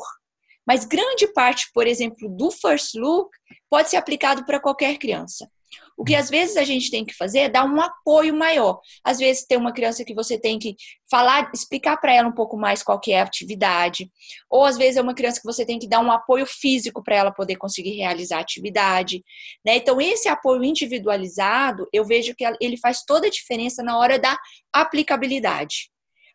Mas 0.66 0.86
grande 0.86 1.28
parte, 1.28 1.70
por 1.74 1.88
exemplo, 1.88 2.30
do 2.30 2.52
first 2.52 2.96
look 2.96 3.30
pode 3.70 3.90
ser 3.90 3.98
aplicado 3.98 4.46
para 4.46 4.60
qualquer 4.60 4.98
criança. 4.98 5.50
O 5.98 6.04
que 6.04 6.16
às 6.16 6.30
vezes 6.30 6.58
a 6.58 6.64
gente 6.64 6.92
tem 6.92 7.06
que 7.06 7.14
fazer 7.14 7.40
é 7.40 7.50
dar 7.50 7.66
um 7.66 7.80
apoio 7.80 8.34
maior. 8.34 8.80
Às 9.04 9.18
vezes 9.18 9.46
tem 9.46 9.58
uma 9.58 9.74
criança 9.74 10.04
que 10.04 10.14
você 10.14 10.38
tem 10.38 10.60
que 10.60 10.76
falar, 11.10 11.50
explicar 11.54 11.98
para 11.98 12.14
ela 12.14 12.28
um 12.28 12.34
pouco 12.34 12.58
mais 12.58 12.84
qual 12.84 13.00
é 13.08 13.20
a 13.20 13.24
atividade, 13.24 14.10
ou 14.50 14.66
às 14.66 14.78
vezes 14.78 14.98
é 14.98 15.02
uma 15.02 15.14
criança 15.14 15.40
que 15.40 15.46
você 15.46 15.66
tem 15.66 15.80
que 15.80 15.88
dar 15.88 16.02
um 16.02 16.12
apoio 16.12 16.46
físico 16.46 17.02
para 17.02 17.16
ela 17.16 17.32
poder 17.32 17.56
conseguir 17.56 17.92
realizar 17.92 18.38
a 18.38 18.42
atividade, 18.42 19.24
né? 19.66 19.78
Então 19.78 20.02
esse 20.02 20.28
apoio 20.28 20.64
individualizado, 20.64 21.88
eu 21.94 22.04
vejo 22.04 22.36
que 22.36 22.46
ele 22.60 22.78
faz 22.78 23.04
toda 23.06 23.28
a 23.28 23.32
diferença 23.32 23.82
na 23.82 23.98
hora 23.98 24.20
da 24.20 24.38
aplicabilidade. 24.74 25.90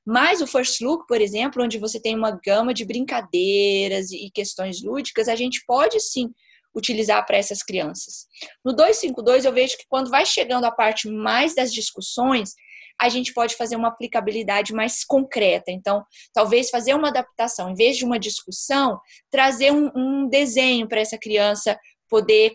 Mas 0.07 0.41
o 0.41 0.47
First 0.47 0.81
Look, 0.81 1.07
por 1.07 1.21
exemplo, 1.21 1.63
onde 1.63 1.79
você 1.79 2.01
tem 2.01 2.17
uma 2.17 2.31
gama 2.31 2.73
de 2.73 2.85
brincadeiras 2.85 4.11
e 4.11 4.31
questões 4.33 4.83
lúdicas, 4.83 5.29
a 5.29 5.37
gente 5.37 5.63
pode 5.67 6.01
sim 6.01 6.33
utilizar 6.75 7.25
para 7.27 7.37
essas 7.37 7.63
crianças. 7.63 8.27
No 8.65 8.73
252, 8.73 9.45
eu 9.45 9.53
vejo 9.53 9.77
que 9.77 9.87
quando 9.89 10.11
vai 10.11 10.25
chegando 10.25 10.65
a 10.65 10.71
parte 10.71 11.09
mais 11.09 11.55
das 11.55 11.73
discussões, 11.73 12.55
a 13.01 13.09
gente 13.09 13.33
pode 13.33 13.57
fazer 13.57 13.77
uma 13.77 13.89
aplicabilidade 13.89 14.75
mais 14.75 15.05
concreta. 15.05 15.71
Então, 15.71 16.05
talvez 16.35 16.69
fazer 16.69 16.95
uma 16.95 17.09
adaptação, 17.09 17.71
em 17.71 17.75
vez 17.75 17.97
de 17.97 18.05
uma 18.05 18.19
discussão, 18.19 19.01
trazer 19.31 19.73
um, 19.73 19.91
um 19.97 20.29
desenho 20.29 20.87
para 20.87 21.01
essa 21.01 21.19
criança 21.19 21.79
poder 22.09 22.53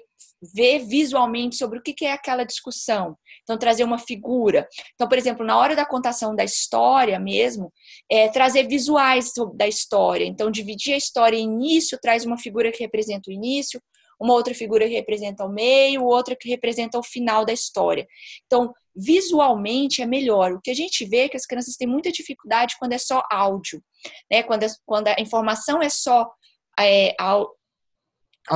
ver 0.53 0.85
visualmente 0.85 1.55
sobre 1.55 1.79
o 1.79 1.81
que 1.81 2.05
é 2.05 2.11
aquela 2.11 2.43
discussão. 2.43 3.17
Então, 3.45 3.57
trazer 3.57 3.83
uma 3.83 3.99
figura. 3.99 4.67
Então, 4.95 5.07
por 5.07 5.17
exemplo, 5.17 5.45
na 5.45 5.55
hora 5.55 5.75
da 5.75 5.85
contação 5.85 6.35
da 6.35 6.43
história 6.43 7.19
mesmo, 7.19 7.71
é, 8.11 8.27
trazer 8.27 8.67
visuais 8.67 9.31
da 9.55 9.67
história. 9.67 10.25
Então, 10.25 10.49
dividir 10.49 10.95
a 10.95 10.97
história 10.97 11.37
em 11.37 11.43
início, 11.43 11.99
traz 12.01 12.25
uma 12.25 12.39
figura 12.39 12.71
que 12.71 12.79
representa 12.79 13.29
o 13.29 13.33
início, 13.33 13.79
uma 14.19 14.33
outra 14.33 14.53
figura 14.53 14.87
que 14.87 14.95
representa 14.95 15.45
o 15.45 15.49
meio, 15.49 16.03
outra 16.03 16.35
que 16.35 16.49
representa 16.49 16.97
o 16.97 17.03
final 17.03 17.45
da 17.45 17.53
história. 17.53 18.07
Então, 18.45 18.73
visualmente 18.95 20.01
é 20.01 20.05
melhor. 20.05 20.53
O 20.53 20.61
que 20.61 20.71
a 20.71 20.75
gente 20.75 21.05
vê 21.05 21.17
é 21.19 21.29
que 21.29 21.37
as 21.37 21.45
crianças 21.45 21.75
têm 21.75 21.87
muita 21.87 22.11
dificuldade 22.11 22.75
quando 22.79 22.93
é 22.93 22.97
só 22.97 23.21
áudio, 23.29 23.83
né? 24.31 24.41
Quando, 24.41 24.63
a, 24.63 24.67
quando 24.85 25.07
a 25.09 25.15
informação 25.19 25.81
é 25.81 25.89
só 25.89 26.31
é, 26.79 27.13
ao, 27.19 27.53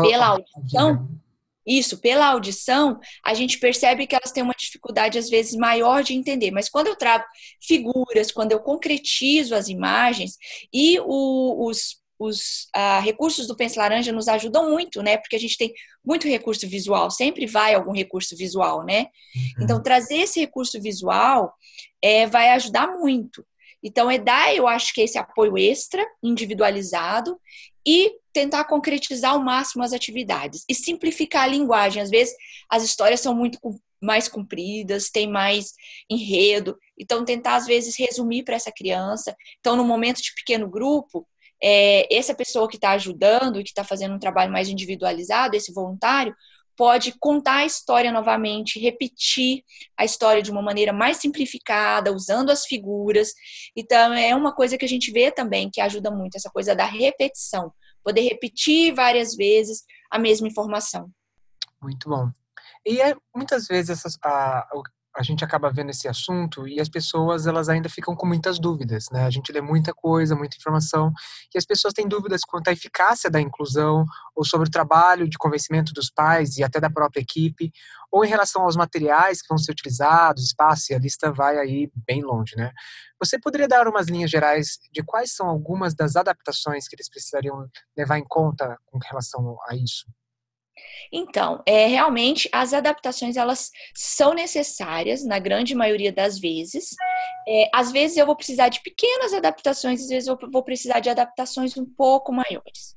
pela 0.02 0.28
audição, 0.28 1.08
isso, 1.70 2.00
pela 2.00 2.26
audição, 2.26 3.00
a 3.24 3.36
gente 3.36 3.60
percebe 3.60 4.08
que 4.08 4.16
elas 4.16 4.32
têm 4.32 4.42
uma 4.42 4.56
dificuldade, 4.58 5.20
às 5.20 5.30
vezes, 5.30 5.56
maior 5.56 6.02
de 6.02 6.16
entender. 6.16 6.50
Mas 6.50 6.68
quando 6.68 6.88
eu 6.88 6.96
trago 6.96 7.24
figuras, 7.62 8.32
quando 8.32 8.52
eu 8.52 8.60
concretizo 8.60 9.54
as 9.54 9.68
imagens 9.68 10.36
e 10.74 11.00
o, 11.00 11.68
os, 11.68 11.98
os 12.18 12.68
uh, 12.76 13.02
recursos 13.04 13.46
do 13.46 13.56
Pense 13.56 13.78
Laranja 13.78 14.12
nos 14.12 14.28
ajudam 14.28 14.72
muito, 14.72 15.04
né? 15.04 15.18
Porque 15.18 15.36
a 15.36 15.40
gente 15.40 15.58
tem 15.58 15.72
muito 16.04 16.28
recurso 16.28 16.68
visual, 16.68 17.12
sempre 17.12 17.46
vai 17.46 17.76
algum 17.76 17.94
recurso 17.94 18.36
visual, 18.36 18.84
né? 18.84 19.02
Uhum. 19.36 19.64
Então, 19.64 19.84
trazer 19.84 20.18
esse 20.18 20.40
recurso 20.40 20.82
visual 20.82 21.54
é, 22.02 22.26
vai 22.26 22.50
ajudar 22.50 22.88
muito. 22.88 23.46
Então, 23.84 24.10
é 24.12 24.18
dar, 24.18 24.54
eu 24.56 24.68
acho 24.68 24.94
que 24.94 25.02
esse 25.02 25.18
apoio 25.18 25.58
extra, 25.58 26.06
individualizado, 26.22 27.40
e 27.86 28.14
tentar 28.34 28.66
concretizar 28.66 29.32
ao 29.32 29.44
máximo 29.44 29.84
as 29.84 29.94
atividades. 29.94 30.64
E 30.70 30.74
simplificar 30.74 31.44
a 31.44 31.48
linguagem. 31.48 32.02
Às 32.02 32.10
vezes, 32.10 32.34
as 32.70 32.84
histórias 32.84 33.20
são 33.20 33.34
muito 33.34 33.60
mais 34.02 34.28
compridas, 34.28 35.10
tem 35.10 35.28
mais 35.28 35.74
enredo. 36.10 36.78
Então, 36.98 37.26
tentar, 37.26 37.56
às 37.56 37.66
vezes, 37.66 37.98
resumir 37.98 38.44
para 38.44 38.56
essa 38.56 38.72
criança. 38.72 39.36
Então, 39.60 39.76
no 39.76 39.84
momento 39.84 40.22
de 40.22 40.34
pequeno 40.34 40.70
grupo, 40.70 41.28
é, 41.62 42.14
essa 42.16 42.34
pessoa 42.34 42.68
que 42.68 42.78
está 42.78 42.92
ajudando 42.92 43.60
e 43.60 43.64
que 43.64 43.70
está 43.70 43.84
fazendo 43.84 44.16
um 44.16 44.20
trabalho 44.20 44.52
mais 44.52 44.70
individualizado, 44.70 45.56
esse 45.56 45.74
voluntário, 45.74 46.34
pode 46.80 47.14
contar 47.20 47.58
a 47.58 47.66
história 47.66 48.10
novamente, 48.10 48.80
repetir 48.80 49.66
a 49.98 50.06
história 50.06 50.42
de 50.42 50.50
uma 50.50 50.62
maneira 50.62 50.94
mais 50.94 51.18
simplificada, 51.18 52.14
usando 52.14 52.52
as 52.52 52.66
figuras. 52.66 53.34
Então, 53.76 54.14
é 54.14 54.34
uma 54.34 54.56
coisa 54.56 54.78
que 54.78 54.86
a 54.86 54.88
gente 54.88 55.12
vê 55.12 55.30
também 55.30 55.70
que 55.70 55.82
ajuda 55.82 56.10
muito, 56.10 56.38
essa 56.38 56.50
coisa 56.50 56.74
da 56.74 56.86
repetição. 56.86 57.74
Poder 58.02 58.22
repetir 58.22 58.96
várias 58.96 59.36
vezes 59.36 59.84
a 60.10 60.18
mesma 60.18 60.48
informação. 60.48 61.12
Muito 61.82 62.08
bom. 62.08 62.32
E 62.86 63.02
é, 63.02 63.14
muitas 63.36 63.68
vezes 63.68 63.90
essas, 63.90 64.18
a, 64.24 64.66
a 65.20 65.24
gente 65.24 65.44
acaba 65.44 65.70
vendo 65.70 65.90
esse 65.90 66.08
assunto 66.08 66.66
e 66.66 66.80
as 66.80 66.88
pessoas 66.88 67.46
elas 67.46 67.68
ainda 67.68 67.90
ficam 67.90 68.16
com 68.16 68.26
muitas 68.26 68.58
dúvidas, 68.58 69.08
né? 69.12 69.26
A 69.26 69.30
gente 69.30 69.52
lê 69.52 69.60
muita 69.60 69.94
coisa, 69.94 70.34
muita 70.34 70.56
informação 70.56 71.12
e 71.54 71.58
as 71.58 71.66
pessoas 71.66 71.94
têm 71.94 72.08
dúvidas 72.08 72.40
quanto 72.48 72.70
à 72.70 72.72
eficácia 72.72 73.30
da 73.30 73.42
inclusão 73.42 74.06
ou 74.34 74.46
sobre 74.46 74.70
o 74.70 74.72
trabalho 74.72 75.28
de 75.28 75.38
convencimento 75.38 75.92
dos 75.94 76.10
pais 76.10 76.58
e 76.58 76.64
até 76.64 76.80
da 76.80 76.90
própria 76.90 77.20
equipe 77.20 77.70
ou 78.10 78.24
em 78.24 78.30
relação 78.30 78.62
aos 78.62 78.78
materiais 78.78 79.42
que 79.42 79.50
vão 79.50 79.58
ser 79.58 79.74
utilizados, 79.74 80.46
espaço 80.46 80.94
e 80.94 80.96
a 80.96 81.00
lista 81.00 81.34
vai 81.34 81.58
aí 81.58 81.92
bem 81.94 82.24
longe, 82.24 82.56
né? 82.56 82.72
Você 83.20 83.38
poderia 83.38 83.68
dar 83.68 83.90
umas 83.90 84.08
linhas 84.08 84.32
gerais 84.32 84.80
de 84.90 85.04
quais 85.04 85.34
são 85.34 85.48
algumas 85.50 85.94
das 85.94 86.16
adaptações 86.16 86.88
que 86.88 86.96
eles 86.96 87.10
precisariam 87.10 87.68
levar 87.98 88.18
em 88.18 88.26
conta 88.26 88.78
com 88.86 89.00
relação 89.00 89.58
a 89.68 89.76
isso? 89.76 90.06
Então, 91.12 91.62
é, 91.66 91.88
realmente 91.88 92.48
as 92.52 92.74
adaptações 92.74 93.36
elas 93.36 93.72
são 93.96 94.34
necessárias 94.34 95.26
na 95.26 95.40
grande 95.40 95.74
maioria 95.74 96.12
das 96.12 96.40
vezes. 96.40 96.90
É, 97.48 97.70
às 97.74 97.92
vezes 97.92 98.18
eu 98.18 98.26
vou 98.26 98.36
precisar 98.36 98.70
de 98.70 98.82
pequenas 98.82 99.34
adaptações, 99.34 100.02
às 100.02 100.10
vezes 100.10 100.28
eu 100.28 100.38
vou 100.52 100.64
precisar 100.64 101.00
de 101.00 101.10
adaptações 101.10 101.76
um 101.78 101.86
pouco 101.86 102.32
maiores. 102.32 102.94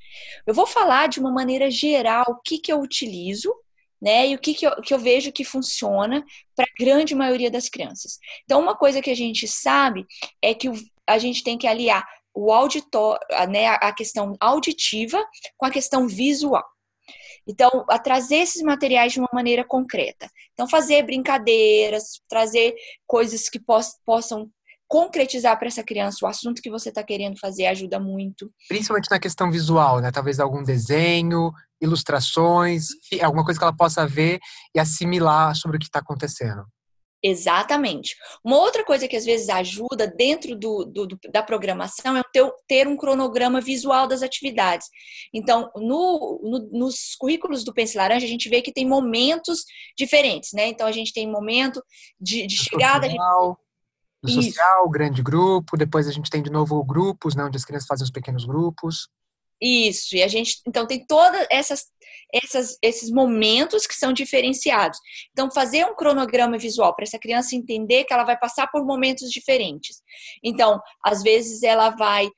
Eu 0.46 0.52
vou 0.52 0.66
falar 0.66 1.08
de 1.08 1.20
uma 1.20 1.32
maneira 1.32 1.70
geral 1.70 2.24
o 2.28 2.40
que, 2.44 2.58
que 2.58 2.72
eu 2.72 2.80
utilizo, 2.80 3.54
né? 4.00 4.28
E 4.28 4.34
o 4.34 4.38
que, 4.38 4.52
que, 4.52 4.66
eu, 4.66 4.82
que 4.82 4.92
eu 4.92 4.98
vejo 4.98 5.32
que 5.32 5.44
funciona 5.44 6.24
para 6.56 6.66
a 6.66 6.84
grande 6.84 7.14
maioria 7.14 7.50
das 7.50 7.68
crianças. 7.68 8.18
Então, 8.44 8.60
uma 8.60 8.76
coisa 8.76 9.00
que 9.00 9.10
a 9.10 9.16
gente 9.16 9.46
sabe 9.46 10.04
é 10.42 10.52
que 10.52 10.68
a 11.06 11.18
gente 11.18 11.42
tem 11.42 11.56
que 11.56 11.66
aliar 11.66 12.04
o 12.34 12.52
auditor, 12.52 13.18
né, 13.48 13.68
a 13.68 13.92
questão 13.92 14.34
auditiva 14.40 15.22
com 15.56 15.66
a 15.66 15.70
questão 15.70 16.08
visual. 16.08 16.64
Então, 17.46 17.84
a 17.88 17.98
trazer 17.98 18.36
esses 18.36 18.62
materiais 18.62 19.12
de 19.12 19.18
uma 19.18 19.28
maneira 19.32 19.64
concreta. 19.64 20.28
Então, 20.52 20.68
fazer 20.68 21.02
brincadeiras, 21.04 22.20
trazer 22.28 22.74
coisas 23.06 23.48
que 23.48 23.58
poss 23.58 23.96
possam 24.04 24.50
concretizar 24.88 25.58
para 25.58 25.68
essa 25.68 25.82
criança 25.82 26.18
o 26.22 26.28
assunto 26.28 26.60
que 26.60 26.70
você 26.70 26.90
está 26.90 27.02
querendo 27.02 27.38
fazer 27.38 27.66
ajuda 27.66 27.98
muito. 27.98 28.52
Principalmente 28.68 29.10
na 29.10 29.18
questão 29.18 29.50
visual, 29.50 30.00
né? 30.00 30.10
Talvez 30.12 30.38
algum 30.38 30.62
desenho, 30.62 31.50
ilustrações, 31.80 32.88
alguma 33.22 33.42
coisa 33.42 33.58
que 33.58 33.64
ela 33.64 33.74
possa 33.74 34.06
ver 34.06 34.38
e 34.74 34.78
assimilar 34.78 35.56
sobre 35.56 35.78
o 35.78 35.80
que 35.80 35.86
está 35.86 36.00
acontecendo. 36.00 36.62
Exatamente. 37.22 38.16
Uma 38.44 38.58
outra 38.58 38.84
coisa 38.84 39.06
que 39.06 39.16
às 39.16 39.24
vezes 39.24 39.48
ajuda 39.48 40.08
dentro 40.08 40.56
do, 40.56 40.84
do, 40.84 41.06
do, 41.06 41.18
da 41.30 41.40
programação 41.40 42.16
é 42.16 42.22
ter, 42.32 42.52
ter, 42.66 42.88
um 42.88 42.96
cronograma 42.96 43.60
visual 43.60 44.08
das 44.08 44.22
atividades. 44.22 44.88
Então, 45.32 45.70
no, 45.76 46.40
no, 46.42 46.78
nos 46.78 47.14
currículos 47.16 47.62
do 47.62 47.72
Pense 47.72 47.96
Laranja, 47.96 48.26
a 48.26 48.28
gente 48.28 48.48
vê 48.48 48.60
que 48.60 48.72
tem 48.72 48.84
momentos 48.84 49.64
diferentes, 49.96 50.50
né? 50.52 50.66
Então, 50.66 50.84
a 50.84 50.92
gente 50.92 51.12
tem 51.12 51.30
momento 51.30 51.80
de, 52.20 52.44
de 52.44 52.56
chegada. 52.56 53.06
Social. 53.06 53.58
Do 54.20 54.30
social, 54.30 54.88
grande 54.88 55.20
grupo, 55.20 55.76
depois 55.76 56.06
a 56.06 56.12
gente 56.12 56.30
tem 56.30 56.42
de 56.42 56.50
novo 56.50 56.82
grupos, 56.84 57.34
né, 57.34 57.44
onde 57.44 57.56
as 57.56 57.64
crianças 57.64 57.88
fazem 57.88 58.04
os 58.04 58.10
pequenos 58.10 58.44
grupos. 58.44 59.08
Isso, 59.62 60.16
e 60.16 60.22
a 60.24 60.26
gente, 60.26 60.56
então, 60.66 60.84
tem 60.84 61.06
todas 61.06 61.46
essas, 61.48 61.84
essas, 62.34 62.76
esses 62.82 63.12
momentos 63.12 63.86
que 63.86 63.94
são 63.94 64.12
diferenciados. 64.12 64.98
Então, 65.30 65.52
fazer 65.52 65.86
um 65.86 65.94
cronograma 65.94 66.58
visual 66.58 66.92
para 66.96 67.04
essa 67.04 67.18
criança 67.18 67.54
entender 67.54 68.02
que 68.02 68.12
ela 68.12 68.24
vai 68.24 68.36
passar 68.36 68.66
por 68.72 68.84
momentos 68.84 69.30
diferentes. 69.30 70.02
Então, 70.42 70.80
às 71.04 71.22
vezes 71.22 71.62
ela 71.62 71.90
vai 71.90 72.28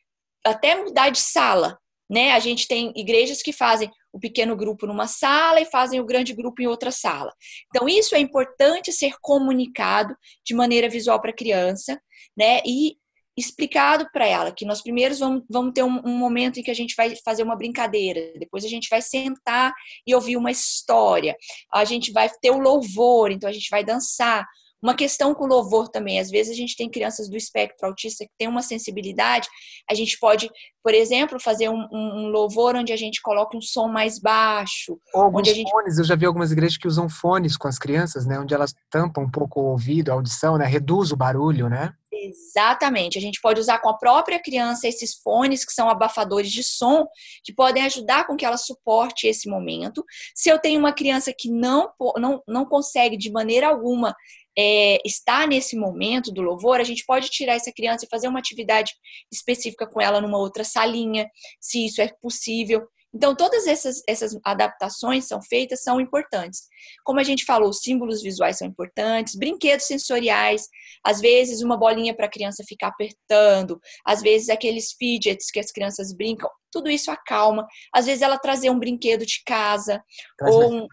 até 0.44 0.76
mudar 0.84 1.08
de 1.08 1.18
sala, 1.18 1.78
né? 2.10 2.32
A 2.32 2.38
gente 2.40 2.68
tem 2.68 2.92
igrejas 2.94 3.40
que 3.40 3.54
fazem 3.54 3.90
o 4.12 4.20
pequeno 4.20 4.54
grupo 4.54 4.86
numa 4.86 5.06
sala 5.06 5.62
e 5.62 5.64
fazem 5.64 6.00
o 6.00 6.04
grande 6.04 6.34
grupo 6.34 6.60
em 6.60 6.66
outra 6.66 6.90
sala. 6.90 7.32
Então, 7.68 7.88
isso 7.88 8.14
é 8.14 8.20
importante 8.20 8.92
ser 8.92 9.14
comunicado 9.22 10.14
de 10.44 10.52
maneira 10.52 10.90
visual 10.90 11.18
para 11.22 11.30
a 11.30 11.34
criança, 11.34 11.98
né? 12.36 12.60
E 12.66 12.98
explicado 13.36 14.08
para 14.12 14.26
ela 14.26 14.52
que 14.52 14.64
nós 14.64 14.82
primeiros 14.82 15.18
vamos, 15.18 15.42
vamos 15.50 15.72
ter 15.72 15.82
um, 15.82 16.00
um, 16.04 16.16
momento 16.16 16.58
em 16.58 16.62
que 16.62 16.70
a 16.70 16.74
gente 16.74 16.94
vai 16.96 17.14
fazer 17.24 17.42
uma 17.42 17.56
brincadeira, 17.56 18.32
depois 18.38 18.64
a 18.64 18.68
gente 18.68 18.88
vai 18.88 19.02
sentar 19.02 19.72
e 20.06 20.14
ouvir 20.14 20.36
uma 20.36 20.50
história, 20.50 21.36
a 21.72 21.84
gente 21.84 22.12
vai 22.12 22.28
ter 22.40 22.50
o 22.50 22.58
louvor, 22.58 23.30
então 23.30 23.48
a 23.48 23.52
gente 23.52 23.68
vai 23.70 23.84
dançar. 23.84 24.46
Uma 24.84 24.94
questão 24.94 25.34
com 25.34 25.46
louvor 25.46 25.88
também, 25.88 26.20
às 26.20 26.30
vezes 26.30 26.52
a 26.52 26.54
gente 26.54 26.76
tem 26.76 26.90
crianças 26.90 27.26
do 27.26 27.38
espectro 27.38 27.88
autista 27.88 28.22
que 28.22 28.32
tem 28.38 28.46
uma 28.46 28.60
sensibilidade, 28.60 29.48
a 29.90 29.94
gente 29.94 30.18
pode, 30.18 30.50
por 30.82 30.92
exemplo, 30.92 31.40
fazer 31.40 31.70
um, 31.70 31.88
um 31.90 32.28
louvor 32.28 32.76
onde 32.76 32.92
a 32.92 32.96
gente 32.96 33.22
coloca 33.22 33.56
um 33.56 33.62
som 33.62 33.88
mais 33.88 34.18
baixo. 34.18 34.98
Ou 35.14 35.22
alguns 35.22 35.48
gente... 35.48 35.70
fones, 35.70 35.96
eu 35.96 36.04
já 36.04 36.14
vi 36.14 36.26
algumas 36.26 36.52
igrejas 36.52 36.76
que 36.76 36.86
usam 36.86 37.08
fones 37.08 37.56
com 37.56 37.66
as 37.66 37.78
crianças, 37.78 38.26
né, 38.26 38.38
onde 38.38 38.52
elas 38.52 38.74
tampam 38.90 39.24
um 39.24 39.30
pouco 39.30 39.58
o 39.58 39.70
ouvido, 39.70 40.10
a 40.10 40.14
audição, 40.14 40.58
né, 40.58 40.66
reduz 40.66 41.12
o 41.12 41.16
barulho, 41.16 41.70
né? 41.70 41.94
Exatamente. 42.34 43.16
A 43.16 43.20
gente 43.20 43.40
pode 43.40 43.60
usar 43.60 43.78
com 43.78 43.88
a 43.88 43.96
própria 43.96 44.40
criança 44.42 44.88
esses 44.88 45.14
fones 45.14 45.64
que 45.64 45.72
são 45.72 45.88
abafadores 45.88 46.50
de 46.50 46.64
som, 46.64 47.06
que 47.44 47.54
podem 47.54 47.84
ajudar 47.84 48.26
com 48.26 48.36
que 48.36 48.44
ela 48.44 48.56
suporte 48.56 49.26
esse 49.26 49.48
momento. 49.48 50.04
Se 50.34 50.50
eu 50.50 50.58
tenho 50.58 50.80
uma 50.80 50.92
criança 50.92 51.32
que 51.36 51.50
não, 51.50 51.90
não, 52.16 52.42
não 52.46 52.64
consegue 52.64 53.16
de 53.16 53.30
maneira 53.30 53.68
alguma 53.68 54.14
é, 54.56 54.98
estar 55.04 55.46
nesse 55.46 55.76
momento 55.76 56.32
do 56.32 56.42
louvor, 56.42 56.80
a 56.80 56.84
gente 56.84 57.04
pode 57.04 57.28
tirar 57.28 57.54
essa 57.54 57.72
criança 57.72 58.04
e 58.04 58.08
fazer 58.08 58.28
uma 58.28 58.38
atividade 58.38 58.92
específica 59.32 59.86
com 59.86 60.00
ela 60.00 60.20
numa 60.20 60.38
outra 60.38 60.64
salinha, 60.64 61.28
se 61.60 61.86
isso 61.86 62.00
é 62.00 62.08
possível. 62.20 62.86
Então, 63.14 63.34
todas 63.34 63.66
essas, 63.66 64.02
essas 64.08 64.36
adaptações 64.44 65.26
são 65.26 65.40
feitas, 65.40 65.82
são 65.82 66.00
importantes. 66.00 66.62
Como 67.04 67.20
a 67.20 67.22
gente 67.22 67.44
falou, 67.44 67.72
símbolos 67.72 68.22
visuais 68.22 68.58
são 68.58 68.66
importantes, 68.66 69.36
brinquedos 69.36 69.86
sensoriais, 69.86 70.68
às 71.04 71.20
vezes 71.20 71.62
uma 71.62 71.76
bolinha 71.76 72.14
para 72.14 72.26
a 72.26 72.30
criança 72.30 72.64
ficar 72.66 72.88
apertando, 72.88 73.80
às 74.04 74.20
vezes 74.20 74.48
aqueles 74.48 74.92
fidgets 74.92 75.50
que 75.50 75.60
as 75.60 75.70
crianças 75.70 76.12
brincam, 76.12 76.50
tudo 76.72 76.90
isso 76.90 77.10
acalma. 77.10 77.66
Às 77.94 78.06
vezes 78.06 78.22
ela 78.22 78.36
trazer 78.36 78.70
um 78.70 78.78
brinquedo 78.78 79.24
de 79.24 79.42
casa, 79.46 80.02
Traz 80.36 80.54
ou 80.54 80.72
um, 80.72 80.88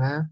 né? 0.00 0.24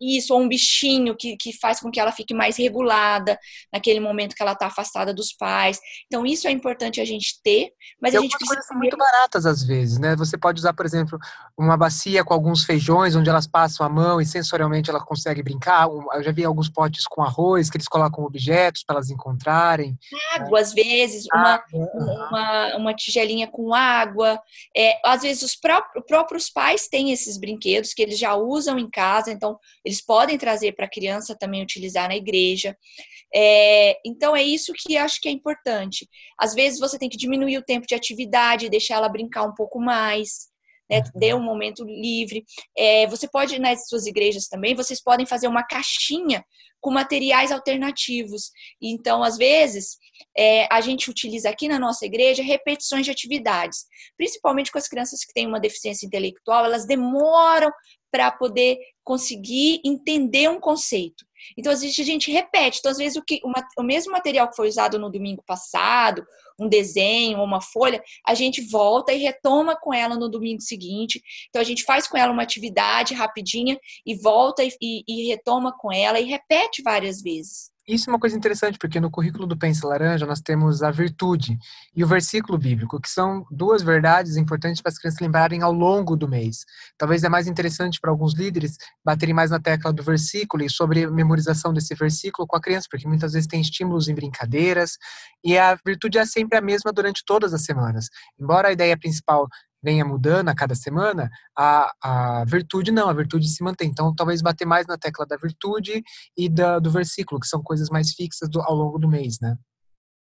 Isso, 0.00 0.34
ou 0.34 0.40
um 0.40 0.48
bichinho 0.48 1.16
que, 1.16 1.36
que 1.36 1.52
faz 1.52 1.80
com 1.80 1.90
que 1.90 2.00
ela 2.00 2.12
fique 2.12 2.34
mais 2.34 2.56
regulada 2.56 3.38
naquele 3.72 4.00
momento 4.00 4.34
que 4.34 4.42
ela 4.42 4.52
está 4.52 4.66
afastada 4.66 5.12
dos 5.12 5.32
pais. 5.32 5.78
Então, 6.06 6.26
isso 6.26 6.46
é 6.46 6.50
importante 6.50 7.00
a 7.00 7.04
gente 7.04 7.40
ter, 7.42 7.70
mas 8.00 8.14
e 8.14 8.16
a 8.16 8.20
gente 8.20 8.30
precisa... 8.30 8.48
coisas 8.48 8.66
são 8.66 8.76
muito 8.76 8.96
baratas 8.96 9.46
às 9.46 9.62
vezes, 9.62 9.98
né? 9.98 10.16
Você 10.16 10.36
pode 10.36 10.58
usar, 10.58 10.72
por 10.72 10.86
exemplo, 10.86 11.18
uma 11.56 11.76
bacia 11.76 12.24
com 12.24 12.34
alguns 12.34 12.64
feijões, 12.64 13.16
onde 13.16 13.30
elas 13.30 13.46
passam 13.46 13.86
a 13.86 13.88
mão 13.88 14.20
e 14.20 14.26
sensorialmente 14.26 14.90
ela 14.90 15.04
consegue 15.04 15.42
brincar. 15.42 15.88
Eu 15.88 16.22
já 16.22 16.32
vi 16.32 16.44
alguns 16.44 16.68
potes 16.68 17.04
com 17.06 17.22
arroz 17.22 17.70
que 17.70 17.76
eles 17.76 17.88
colocam 17.88 18.24
objetos 18.24 18.82
para 18.84 18.96
elas 18.96 19.10
encontrarem. 19.10 19.98
Água, 20.34 20.60
às 20.60 20.72
vezes, 20.72 21.26
uma, 21.32 21.62
uma, 21.72 22.76
uma 22.76 22.94
tigelinha 22.94 23.46
com 23.46 23.74
água. 23.74 24.40
É, 24.76 24.98
às 25.04 25.22
vezes, 25.22 25.42
os 25.42 25.56
próprios, 25.56 26.04
próprios 26.06 26.50
pais 26.50 26.88
têm 26.88 27.12
esses 27.12 27.38
brinquedos 27.38 27.94
que 27.94 28.02
eles 28.02 28.18
já 28.18 28.34
usam 28.34 28.78
em 28.78 28.88
casa, 28.88 29.30
então 29.30 29.58
eles 29.86 30.04
podem 30.04 30.36
trazer 30.36 30.72
para 30.72 30.86
a 30.86 30.90
criança 30.90 31.36
também 31.38 31.62
utilizar 31.62 32.08
na 32.08 32.16
igreja. 32.16 32.76
É, 33.32 33.96
então 34.04 34.34
é 34.34 34.42
isso 34.42 34.72
que 34.76 34.96
acho 34.96 35.20
que 35.20 35.28
é 35.28 35.30
importante. 35.32 36.08
Às 36.36 36.54
vezes 36.54 36.80
você 36.80 36.98
tem 36.98 37.08
que 37.08 37.16
diminuir 37.16 37.56
o 37.56 37.64
tempo 37.64 37.86
de 37.86 37.94
atividade, 37.94 38.68
deixar 38.68 38.96
ela 38.96 39.08
brincar 39.08 39.44
um 39.44 39.54
pouco 39.54 39.78
mais. 39.78 40.54
Né, 40.88 40.98
uhum. 40.98 41.20
dê 41.20 41.34
um 41.34 41.42
momento 41.42 41.84
livre. 41.84 42.44
É, 42.76 43.08
você 43.08 43.28
pode, 43.28 43.58
nas 43.58 43.88
suas 43.88 44.06
igrejas 44.06 44.46
também, 44.46 44.74
vocês 44.74 45.02
podem 45.02 45.26
fazer 45.26 45.48
uma 45.48 45.64
caixinha 45.64 46.44
com 46.80 46.92
materiais 46.92 47.50
alternativos. 47.50 48.52
Então, 48.80 49.24
às 49.24 49.36
vezes, 49.36 49.98
é, 50.36 50.72
a 50.72 50.80
gente 50.80 51.10
utiliza 51.10 51.50
aqui 51.50 51.66
na 51.66 51.78
nossa 51.78 52.06
igreja 52.06 52.42
repetições 52.42 53.04
de 53.04 53.10
atividades, 53.10 53.84
principalmente 54.16 54.70
com 54.70 54.78
as 54.78 54.86
crianças 54.86 55.24
que 55.24 55.32
têm 55.32 55.48
uma 55.48 55.58
deficiência 55.58 56.06
intelectual, 56.06 56.64
elas 56.64 56.86
demoram 56.86 57.72
para 58.16 58.30
poder 58.30 58.78
conseguir 59.04 59.82
entender 59.84 60.48
um 60.48 60.58
conceito. 60.58 61.26
Então, 61.56 61.70
às 61.70 61.82
vezes, 61.82 61.98
a 62.00 62.02
gente 62.02 62.32
repete. 62.32 62.78
Então, 62.78 62.90
às 62.90 62.96
vezes, 62.96 63.18
o, 63.18 63.22
que, 63.22 63.42
uma, 63.44 63.62
o 63.78 63.82
mesmo 63.82 64.10
material 64.10 64.48
que 64.48 64.56
foi 64.56 64.68
usado 64.68 64.98
no 64.98 65.10
domingo 65.10 65.44
passado, 65.46 66.26
um 66.58 66.66
desenho, 66.66 67.42
uma 67.42 67.60
folha, 67.60 68.02
a 68.26 68.34
gente 68.34 68.62
volta 68.62 69.12
e 69.12 69.18
retoma 69.18 69.76
com 69.76 69.92
ela 69.92 70.16
no 70.16 70.30
domingo 70.30 70.62
seguinte. 70.62 71.22
Então, 71.50 71.60
a 71.60 71.64
gente 71.64 71.84
faz 71.84 72.08
com 72.08 72.16
ela 72.16 72.32
uma 72.32 72.42
atividade 72.42 73.12
rapidinha 73.12 73.78
e 74.06 74.14
volta 74.14 74.64
e, 74.64 74.70
e, 74.80 75.04
e 75.06 75.26
retoma 75.28 75.76
com 75.76 75.92
ela 75.92 76.18
e 76.18 76.24
repete 76.24 76.82
várias 76.82 77.20
vezes. 77.20 77.70
Isso 77.88 78.10
é 78.10 78.12
uma 78.12 78.18
coisa 78.18 78.36
interessante, 78.36 78.78
porque 78.78 78.98
no 78.98 79.08
currículo 79.08 79.46
do 79.46 79.56
Pense 79.56 79.86
Laranja 79.86 80.26
nós 80.26 80.40
temos 80.40 80.82
a 80.82 80.90
virtude 80.90 81.56
e 81.94 82.02
o 82.02 82.06
versículo 82.06 82.58
bíblico, 82.58 83.00
que 83.00 83.08
são 83.08 83.46
duas 83.48 83.80
verdades 83.80 84.36
importantes 84.36 84.82
para 84.82 84.90
as 84.90 84.98
crianças 84.98 85.20
lembrarem 85.20 85.62
ao 85.62 85.70
longo 85.72 86.16
do 86.16 86.28
mês. 86.28 86.64
Talvez 86.98 87.22
é 87.22 87.28
mais 87.28 87.46
interessante 87.46 88.00
para 88.00 88.10
alguns 88.10 88.34
líderes 88.34 88.76
baterem 89.04 89.32
mais 89.32 89.52
na 89.52 89.60
tecla 89.60 89.92
do 89.92 90.02
versículo 90.02 90.64
e 90.64 90.68
sobre 90.68 91.04
a 91.04 91.10
memorização 91.12 91.72
desse 91.72 91.94
versículo 91.94 92.44
com 92.44 92.56
a 92.56 92.60
criança, 92.60 92.88
porque 92.90 93.06
muitas 93.06 93.34
vezes 93.34 93.46
tem 93.46 93.60
estímulos 93.60 94.08
em 94.08 94.14
brincadeiras 94.16 94.98
e 95.44 95.56
a 95.56 95.78
virtude 95.86 96.18
é 96.18 96.26
sempre 96.26 96.58
a 96.58 96.60
mesma 96.60 96.92
durante 96.92 97.22
todas 97.24 97.54
as 97.54 97.62
semanas. 97.62 98.08
Embora 98.36 98.66
a 98.66 98.72
ideia 98.72 98.98
principal 98.98 99.46
venha 99.86 100.04
mudando 100.04 100.48
a 100.48 100.54
cada 100.54 100.74
semana, 100.74 101.30
a, 101.56 101.92
a 102.02 102.44
virtude 102.44 102.90
não, 102.90 103.08
a 103.08 103.12
virtude 103.12 103.48
se 103.48 103.62
mantém. 103.62 103.88
Então, 103.88 104.12
talvez 104.12 104.42
bater 104.42 104.66
mais 104.66 104.84
na 104.88 104.98
tecla 104.98 105.24
da 105.24 105.36
virtude 105.36 106.02
e 106.36 106.48
da, 106.48 106.80
do 106.80 106.90
versículo, 106.90 107.40
que 107.40 107.46
são 107.46 107.62
coisas 107.62 107.88
mais 107.88 108.12
fixas 108.12 108.50
do, 108.50 108.60
ao 108.60 108.74
longo 108.74 108.98
do 108.98 109.08
mês, 109.08 109.38
né? 109.40 109.56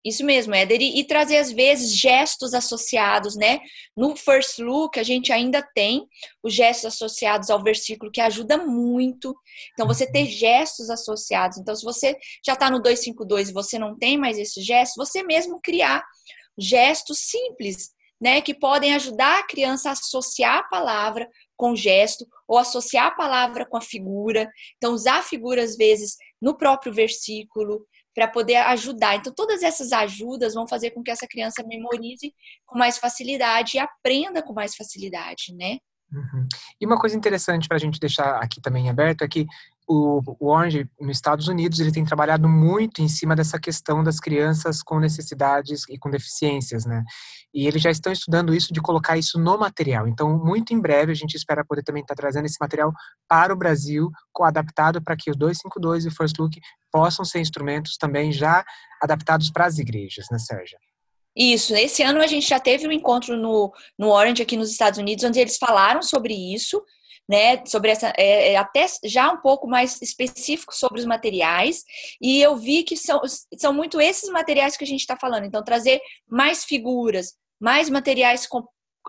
Isso 0.05 0.25
mesmo, 0.25 0.53
Éder, 0.53 0.81
e, 0.81 1.01
trazer 1.05 1.37
às 1.37 1.49
vezes 1.49 1.95
gestos 1.95 2.53
associados, 2.53 3.37
né? 3.37 3.61
No 3.95 4.17
First 4.17 4.59
Look, 4.59 4.99
a 4.99 5.03
gente 5.03 5.31
ainda 5.31 5.65
tem 5.73 6.05
os 6.43 6.53
gestos 6.53 6.93
associados 6.93 7.49
ao 7.49 7.63
versículo, 7.63 8.11
que 8.11 8.19
ajuda 8.19 8.57
muito. 8.57 9.33
Então, 9.71 9.87
você 9.87 10.05
ter 10.05 10.23
uhum. 10.23 10.29
gestos 10.29 10.89
associados. 10.89 11.57
Então, 11.57 11.73
se 11.73 11.85
você 11.85 12.17
já 12.45 12.51
está 12.51 12.69
no 12.69 12.81
252 12.81 13.47
e 13.47 13.53
você 13.53 13.79
não 13.79 13.97
tem 13.97 14.17
mais 14.17 14.37
esses 14.37 14.65
gestos, 14.65 15.07
você 15.07 15.23
mesmo 15.23 15.61
criar 15.63 16.03
gestos 16.59 17.19
simples, 17.19 17.93
né? 18.23 18.41
Que 18.41 18.53
podem 18.53 18.95
ajudar 18.95 19.39
a 19.39 19.45
criança 19.45 19.89
a 19.89 19.91
associar 19.91 20.59
a 20.59 20.63
palavra 20.63 21.29
com 21.57 21.75
gesto 21.75 22.25
ou 22.47 22.57
associar 22.57 23.07
a 23.07 23.11
palavra 23.11 23.65
com 23.65 23.75
a 23.75 23.81
figura. 23.81 24.49
Então, 24.77 24.93
usar 24.93 25.19
a 25.19 25.23
figura, 25.23 25.61
às 25.61 25.75
vezes, 25.75 26.15
no 26.41 26.57
próprio 26.57 26.93
versículo 26.93 27.85
para 28.15 28.29
poder 28.29 28.55
ajudar. 28.55 29.15
Então, 29.15 29.33
todas 29.35 29.61
essas 29.61 29.91
ajudas 29.91 30.53
vão 30.53 30.65
fazer 30.65 30.91
com 30.91 31.03
que 31.03 31.11
essa 31.11 31.27
criança 31.27 31.63
memorize 31.67 32.33
com 32.65 32.77
mais 32.77 32.97
facilidade 32.97 33.75
e 33.75 33.79
aprenda 33.79 34.41
com 34.41 34.53
mais 34.53 34.73
facilidade, 34.73 35.53
né? 35.53 35.79
Uhum. 36.09 36.47
E 36.79 36.85
uma 36.85 36.99
coisa 36.99 37.17
interessante 37.17 37.67
para 37.67 37.75
a 37.75 37.79
gente 37.79 37.99
deixar 37.99 38.37
aqui 38.37 38.61
também 38.61 38.89
aberto 38.89 39.23
é 39.23 39.27
que 39.27 39.47
o, 39.87 40.21
o 40.39 40.49
Orange, 40.49 40.87
nos 40.99 41.17
Estados 41.17 41.47
Unidos, 41.47 41.79
ele 41.79 41.91
tem 41.91 42.05
trabalhado 42.05 42.47
muito 42.47 43.01
em 43.01 43.07
cima 43.07 43.35
dessa 43.35 43.59
questão 43.59 44.03
das 44.03 44.19
crianças 44.19 44.81
com 44.81 44.99
necessidades 44.99 45.83
e 45.89 45.97
com 45.97 46.09
deficiências, 46.09 46.85
né? 46.85 47.03
E 47.53 47.67
eles 47.67 47.81
já 47.81 47.91
estão 47.91 48.11
estudando 48.11 48.53
isso 48.53 48.73
de 48.73 48.81
colocar 48.81 49.17
isso 49.17 49.39
no 49.39 49.57
material. 49.57 50.07
Então, 50.07 50.37
muito 50.37 50.73
em 50.73 50.79
breve, 50.79 51.11
a 51.11 51.15
gente 51.15 51.35
espera 51.35 51.65
poder 51.65 51.83
também 51.83 52.01
estar 52.01 52.15
trazendo 52.15 52.45
esse 52.45 52.57
material 52.59 52.91
para 53.27 53.53
o 53.53 53.57
Brasil, 53.57 54.09
adaptado 54.41 55.01
para 55.01 55.15
que 55.15 55.31
o 55.31 55.35
252 55.35 56.05
e 56.05 56.07
o 56.07 56.11
First 56.11 56.37
Look 56.39 56.59
possam 56.91 57.23
ser 57.23 57.39
instrumentos 57.39 57.97
também 57.97 58.31
já 58.31 58.63
adaptados 59.01 59.49
para 59.51 59.65
as 59.65 59.77
igrejas, 59.77 60.25
né, 60.31 60.37
Sérgio? 60.37 60.77
Isso, 61.35 61.75
esse 61.75 62.03
ano 62.03 62.21
a 62.21 62.27
gente 62.27 62.47
já 62.47 62.59
teve 62.59 62.87
um 62.87 62.91
encontro 62.91 63.35
no, 63.35 63.73
no 63.97 64.09
Orange 64.09 64.43
aqui 64.43 64.55
nos 64.55 64.71
Estados 64.71 64.99
Unidos, 64.99 65.23
onde 65.23 65.39
eles 65.39 65.57
falaram 65.57 66.03
sobre 66.03 66.33
isso, 66.33 66.83
né, 67.27 67.65
sobre 67.65 67.89
essa, 67.91 68.13
é, 68.17 68.53
é, 68.53 68.57
até 68.57 68.85
já 69.05 69.31
um 69.31 69.37
pouco 69.37 69.67
mais 69.67 70.01
específico 70.01 70.75
sobre 70.75 70.99
os 70.99 71.05
materiais, 71.05 71.83
e 72.21 72.41
eu 72.41 72.55
vi 72.55 72.83
que 72.83 72.97
são, 72.97 73.21
são 73.57 73.73
muito 73.73 74.01
esses 74.01 74.29
materiais 74.29 74.75
que 74.75 74.83
a 74.83 74.87
gente 74.87 75.01
está 75.01 75.17
falando, 75.17 75.45
então 75.45 75.63
trazer 75.63 76.01
mais 76.27 76.65
figuras, 76.65 77.33
mais 77.59 77.89
materiais 77.89 78.47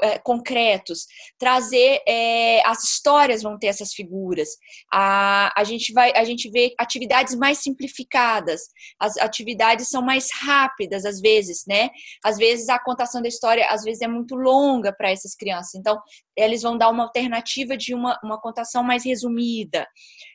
é, 0.03 0.19
concretos, 0.19 1.07
trazer 1.39 2.01
é, 2.07 2.67
as 2.67 2.83
histórias 2.85 3.43
vão 3.43 3.59
ter 3.59 3.69
essas 3.69 3.93
figuras. 3.93 4.49
A, 4.93 5.53
a 5.57 5.65
gente 5.65 5.93
vai 5.93 6.13
a 6.15 6.25
gente 6.25 6.51
vê 6.51 6.75
atividades 6.79 7.35
mais 7.35 7.59
simplificadas, 7.59 8.63
as 8.99 9.17
atividades 9.19 9.89
são 9.89 10.03
mais 10.03 10.29
rápidas 10.33 11.05
às 11.05 11.21
vezes, 11.21 11.65
né? 11.67 11.91
Às 12.25 12.37
vezes 12.37 12.69
a 12.69 12.79
contação 12.79 13.23
da 13.23 13.29
história 13.29 13.67
às 13.69 13.83
vezes 13.83 14.03
é 14.03 14.09
muito 14.09 14.35
longa 14.35 14.93
para 14.93 15.11
essas 15.11 15.35
crianças. 15.35 15.75
Então, 15.75 16.01
eles 16.37 16.63
vão 16.63 16.77
dar 16.77 16.91
uma 16.91 17.05
alternativa 17.05 17.77
de 17.77 17.95
uma, 17.95 18.19
uma 18.23 18.41
contação 18.41 18.83
mais 18.83 19.05
resumida. 19.05 19.87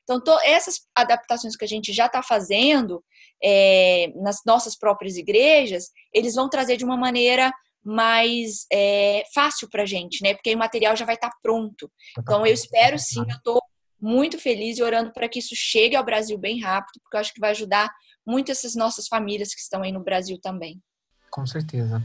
Então, 0.04 0.22
to, 0.22 0.32
essas 0.44 0.82
adaptações 0.96 1.56
que 1.56 1.66
a 1.66 1.68
gente 1.68 1.94
já 1.94 2.06
está 2.06 2.24
fazendo 2.24 3.04
é, 3.44 4.12
nas 4.16 4.42
nossas 4.46 4.78
próprias 4.78 5.18
igrejas, 5.18 5.90
eles 6.14 6.36
vão 6.36 6.50
trazer 6.50 6.78
de 6.78 6.86
uma 6.86 6.98
maneira 6.98 7.52
mais 7.84 8.66
é, 8.72 9.24
fácil 9.34 9.70
para 9.70 9.84
a 9.84 9.86
gente, 9.86 10.22
né? 10.22 10.34
Porque 10.34 10.54
o 10.54 10.58
material 10.58 10.96
já 10.96 11.06
vai 11.06 11.16
estar 11.16 11.30
tá 11.30 11.38
pronto. 11.42 11.92
Então, 12.18 12.46
eu 12.46 12.54
espero 12.54 12.98
sim, 13.00 13.22
eu 13.22 13.38
estou 13.38 13.62
muito 14.02 14.40
feliz 14.40 14.78
e 14.78 14.84
orando 14.84 15.12
para 15.12 15.28
que 15.28 15.40
isso 15.40 15.56
chegue 15.56 15.96
ao 15.96 16.06
Brasil 16.06 16.38
bem 16.38 16.60
rápido, 16.62 17.00
porque 17.02 17.18
eu 17.18 17.22
acho 17.22 17.34
que 17.34 17.40
vai 17.40 17.52
ajudar 17.52 17.90
muito 18.26 18.52
essas 18.52 18.76
nossas 18.76 19.08
famílias 19.08 19.54
que 19.54 19.62
estão 19.62 19.84
aí 19.84 19.92
no 19.92 20.04
Brasil 20.04 20.40
também. 20.42 20.82
Com 21.40 21.46
certeza. 21.46 22.04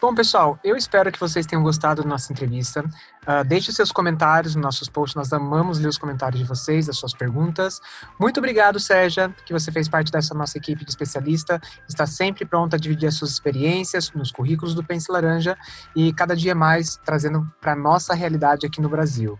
Bom, 0.00 0.14
pessoal, 0.14 0.60
eu 0.62 0.76
espero 0.76 1.10
que 1.10 1.18
vocês 1.18 1.44
tenham 1.44 1.60
gostado 1.60 2.04
da 2.04 2.08
nossa 2.08 2.32
entrevista. 2.32 2.84
Uh, 3.26 3.44
deixe 3.44 3.72
seus 3.72 3.90
comentários 3.90 4.54
nos 4.54 4.62
nossos 4.62 4.88
posts, 4.88 5.16
nós 5.16 5.32
amamos 5.32 5.80
ler 5.80 5.88
os 5.88 5.98
comentários 5.98 6.40
de 6.40 6.46
vocês, 6.46 6.86
das 6.86 6.96
suas 6.96 7.12
perguntas. 7.12 7.80
Muito 8.20 8.38
obrigado, 8.38 8.78
Sérgia, 8.78 9.34
que 9.44 9.52
você 9.52 9.72
fez 9.72 9.88
parte 9.88 10.12
dessa 10.12 10.34
nossa 10.34 10.56
equipe 10.56 10.84
de 10.84 10.90
especialista, 10.90 11.60
está 11.88 12.06
sempre 12.06 12.44
pronta 12.44 12.76
a 12.76 12.78
dividir 12.78 13.08
as 13.08 13.16
suas 13.16 13.32
experiências 13.32 14.12
nos 14.12 14.30
currículos 14.30 14.72
do 14.72 14.84
Pense 14.84 15.10
Laranja 15.10 15.58
e 15.96 16.12
cada 16.12 16.36
dia 16.36 16.54
mais 16.54 16.96
trazendo 17.04 17.44
para 17.60 17.72
a 17.72 17.76
nossa 17.76 18.14
realidade 18.14 18.66
aqui 18.66 18.80
no 18.80 18.88
Brasil. 18.88 19.36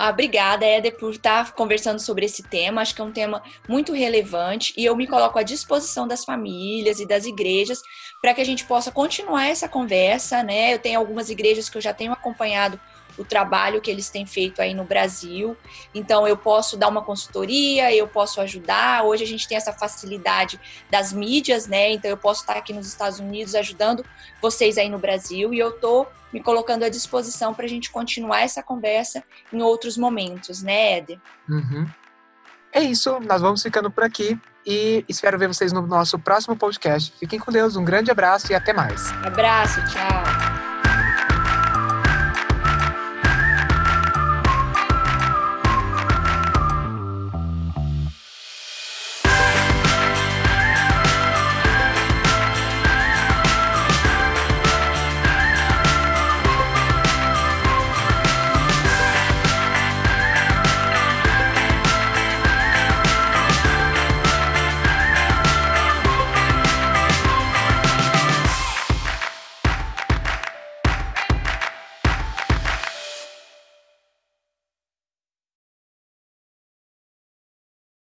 Ah, 0.00 0.10
obrigada, 0.10 0.64
Éder, 0.64 0.96
por 0.96 1.10
estar 1.10 1.52
conversando 1.54 1.98
sobre 1.98 2.24
esse 2.24 2.40
tema. 2.44 2.80
Acho 2.80 2.94
que 2.94 3.00
é 3.00 3.04
um 3.04 3.10
tema 3.10 3.42
muito 3.68 3.92
relevante 3.92 4.72
e 4.76 4.84
eu 4.84 4.94
me 4.94 5.08
coloco 5.08 5.36
à 5.40 5.42
disposição 5.42 6.06
das 6.06 6.24
famílias 6.24 7.00
e 7.00 7.06
das 7.06 7.24
igrejas 7.24 7.82
para 8.20 8.34
que 8.34 8.40
a 8.40 8.44
gente 8.44 8.64
possa 8.64 8.90
continuar 8.90 9.46
essa 9.46 9.68
conversa, 9.68 10.42
né? 10.42 10.74
Eu 10.74 10.78
tenho 10.78 10.98
algumas 10.98 11.30
igrejas 11.30 11.68
que 11.68 11.76
eu 11.76 11.82
já 11.82 11.94
tenho 11.94 12.12
acompanhado 12.12 12.80
o 13.16 13.24
trabalho 13.24 13.80
que 13.80 13.90
eles 13.90 14.08
têm 14.08 14.24
feito 14.24 14.62
aí 14.62 14.72
no 14.72 14.84
Brasil. 14.84 15.56
Então, 15.92 16.26
eu 16.26 16.36
posso 16.36 16.76
dar 16.76 16.88
uma 16.88 17.02
consultoria, 17.02 17.92
eu 17.92 18.06
posso 18.06 18.40
ajudar. 18.40 19.04
Hoje 19.04 19.24
a 19.24 19.26
gente 19.26 19.48
tem 19.48 19.56
essa 19.56 19.72
facilidade 19.72 20.58
das 20.88 21.12
mídias, 21.12 21.66
né? 21.66 21.92
Então, 21.92 22.08
eu 22.08 22.16
posso 22.16 22.42
estar 22.42 22.56
aqui 22.56 22.72
nos 22.72 22.86
Estados 22.86 23.18
Unidos 23.18 23.54
ajudando 23.54 24.04
vocês 24.40 24.78
aí 24.78 24.88
no 24.88 24.98
Brasil 24.98 25.52
e 25.52 25.58
eu 25.58 25.70
estou 25.70 26.06
me 26.32 26.40
colocando 26.40 26.84
à 26.84 26.88
disposição 26.88 27.52
para 27.52 27.64
a 27.64 27.68
gente 27.68 27.90
continuar 27.90 28.42
essa 28.42 28.62
conversa 28.62 29.24
em 29.52 29.62
outros 29.62 29.96
momentos, 29.96 30.62
né, 30.62 30.98
Éder? 30.98 31.18
Uhum. 31.48 31.88
É 32.72 32.82
isso, 32.82 33.18
nós 33.20 33.40
vamos 33.40 33.62
ficando 33.62 33.90
por 33.90 34.04
aqui 34.04 34.38
e 34.68 35.02
espero 35.08 35.38
ver 35.38 35.48
vocês 35.48 35.72
no 35.72 35.80
nosso 35.80 36.18
próximo 36.18 36.54
podcast. 36.54 37.12
Fiquem 37.18 37.38
com 37.38 37.50
Deus, 37.50 37.74
um 37.74 37.84
grande 37.84 38.10
abraço 38.10 38.52
e 38.52 38.54
até 38.54 38.74
mais. 38.74 39.10
Abraço, 39.24 39.80
tchau. 39.86 40.47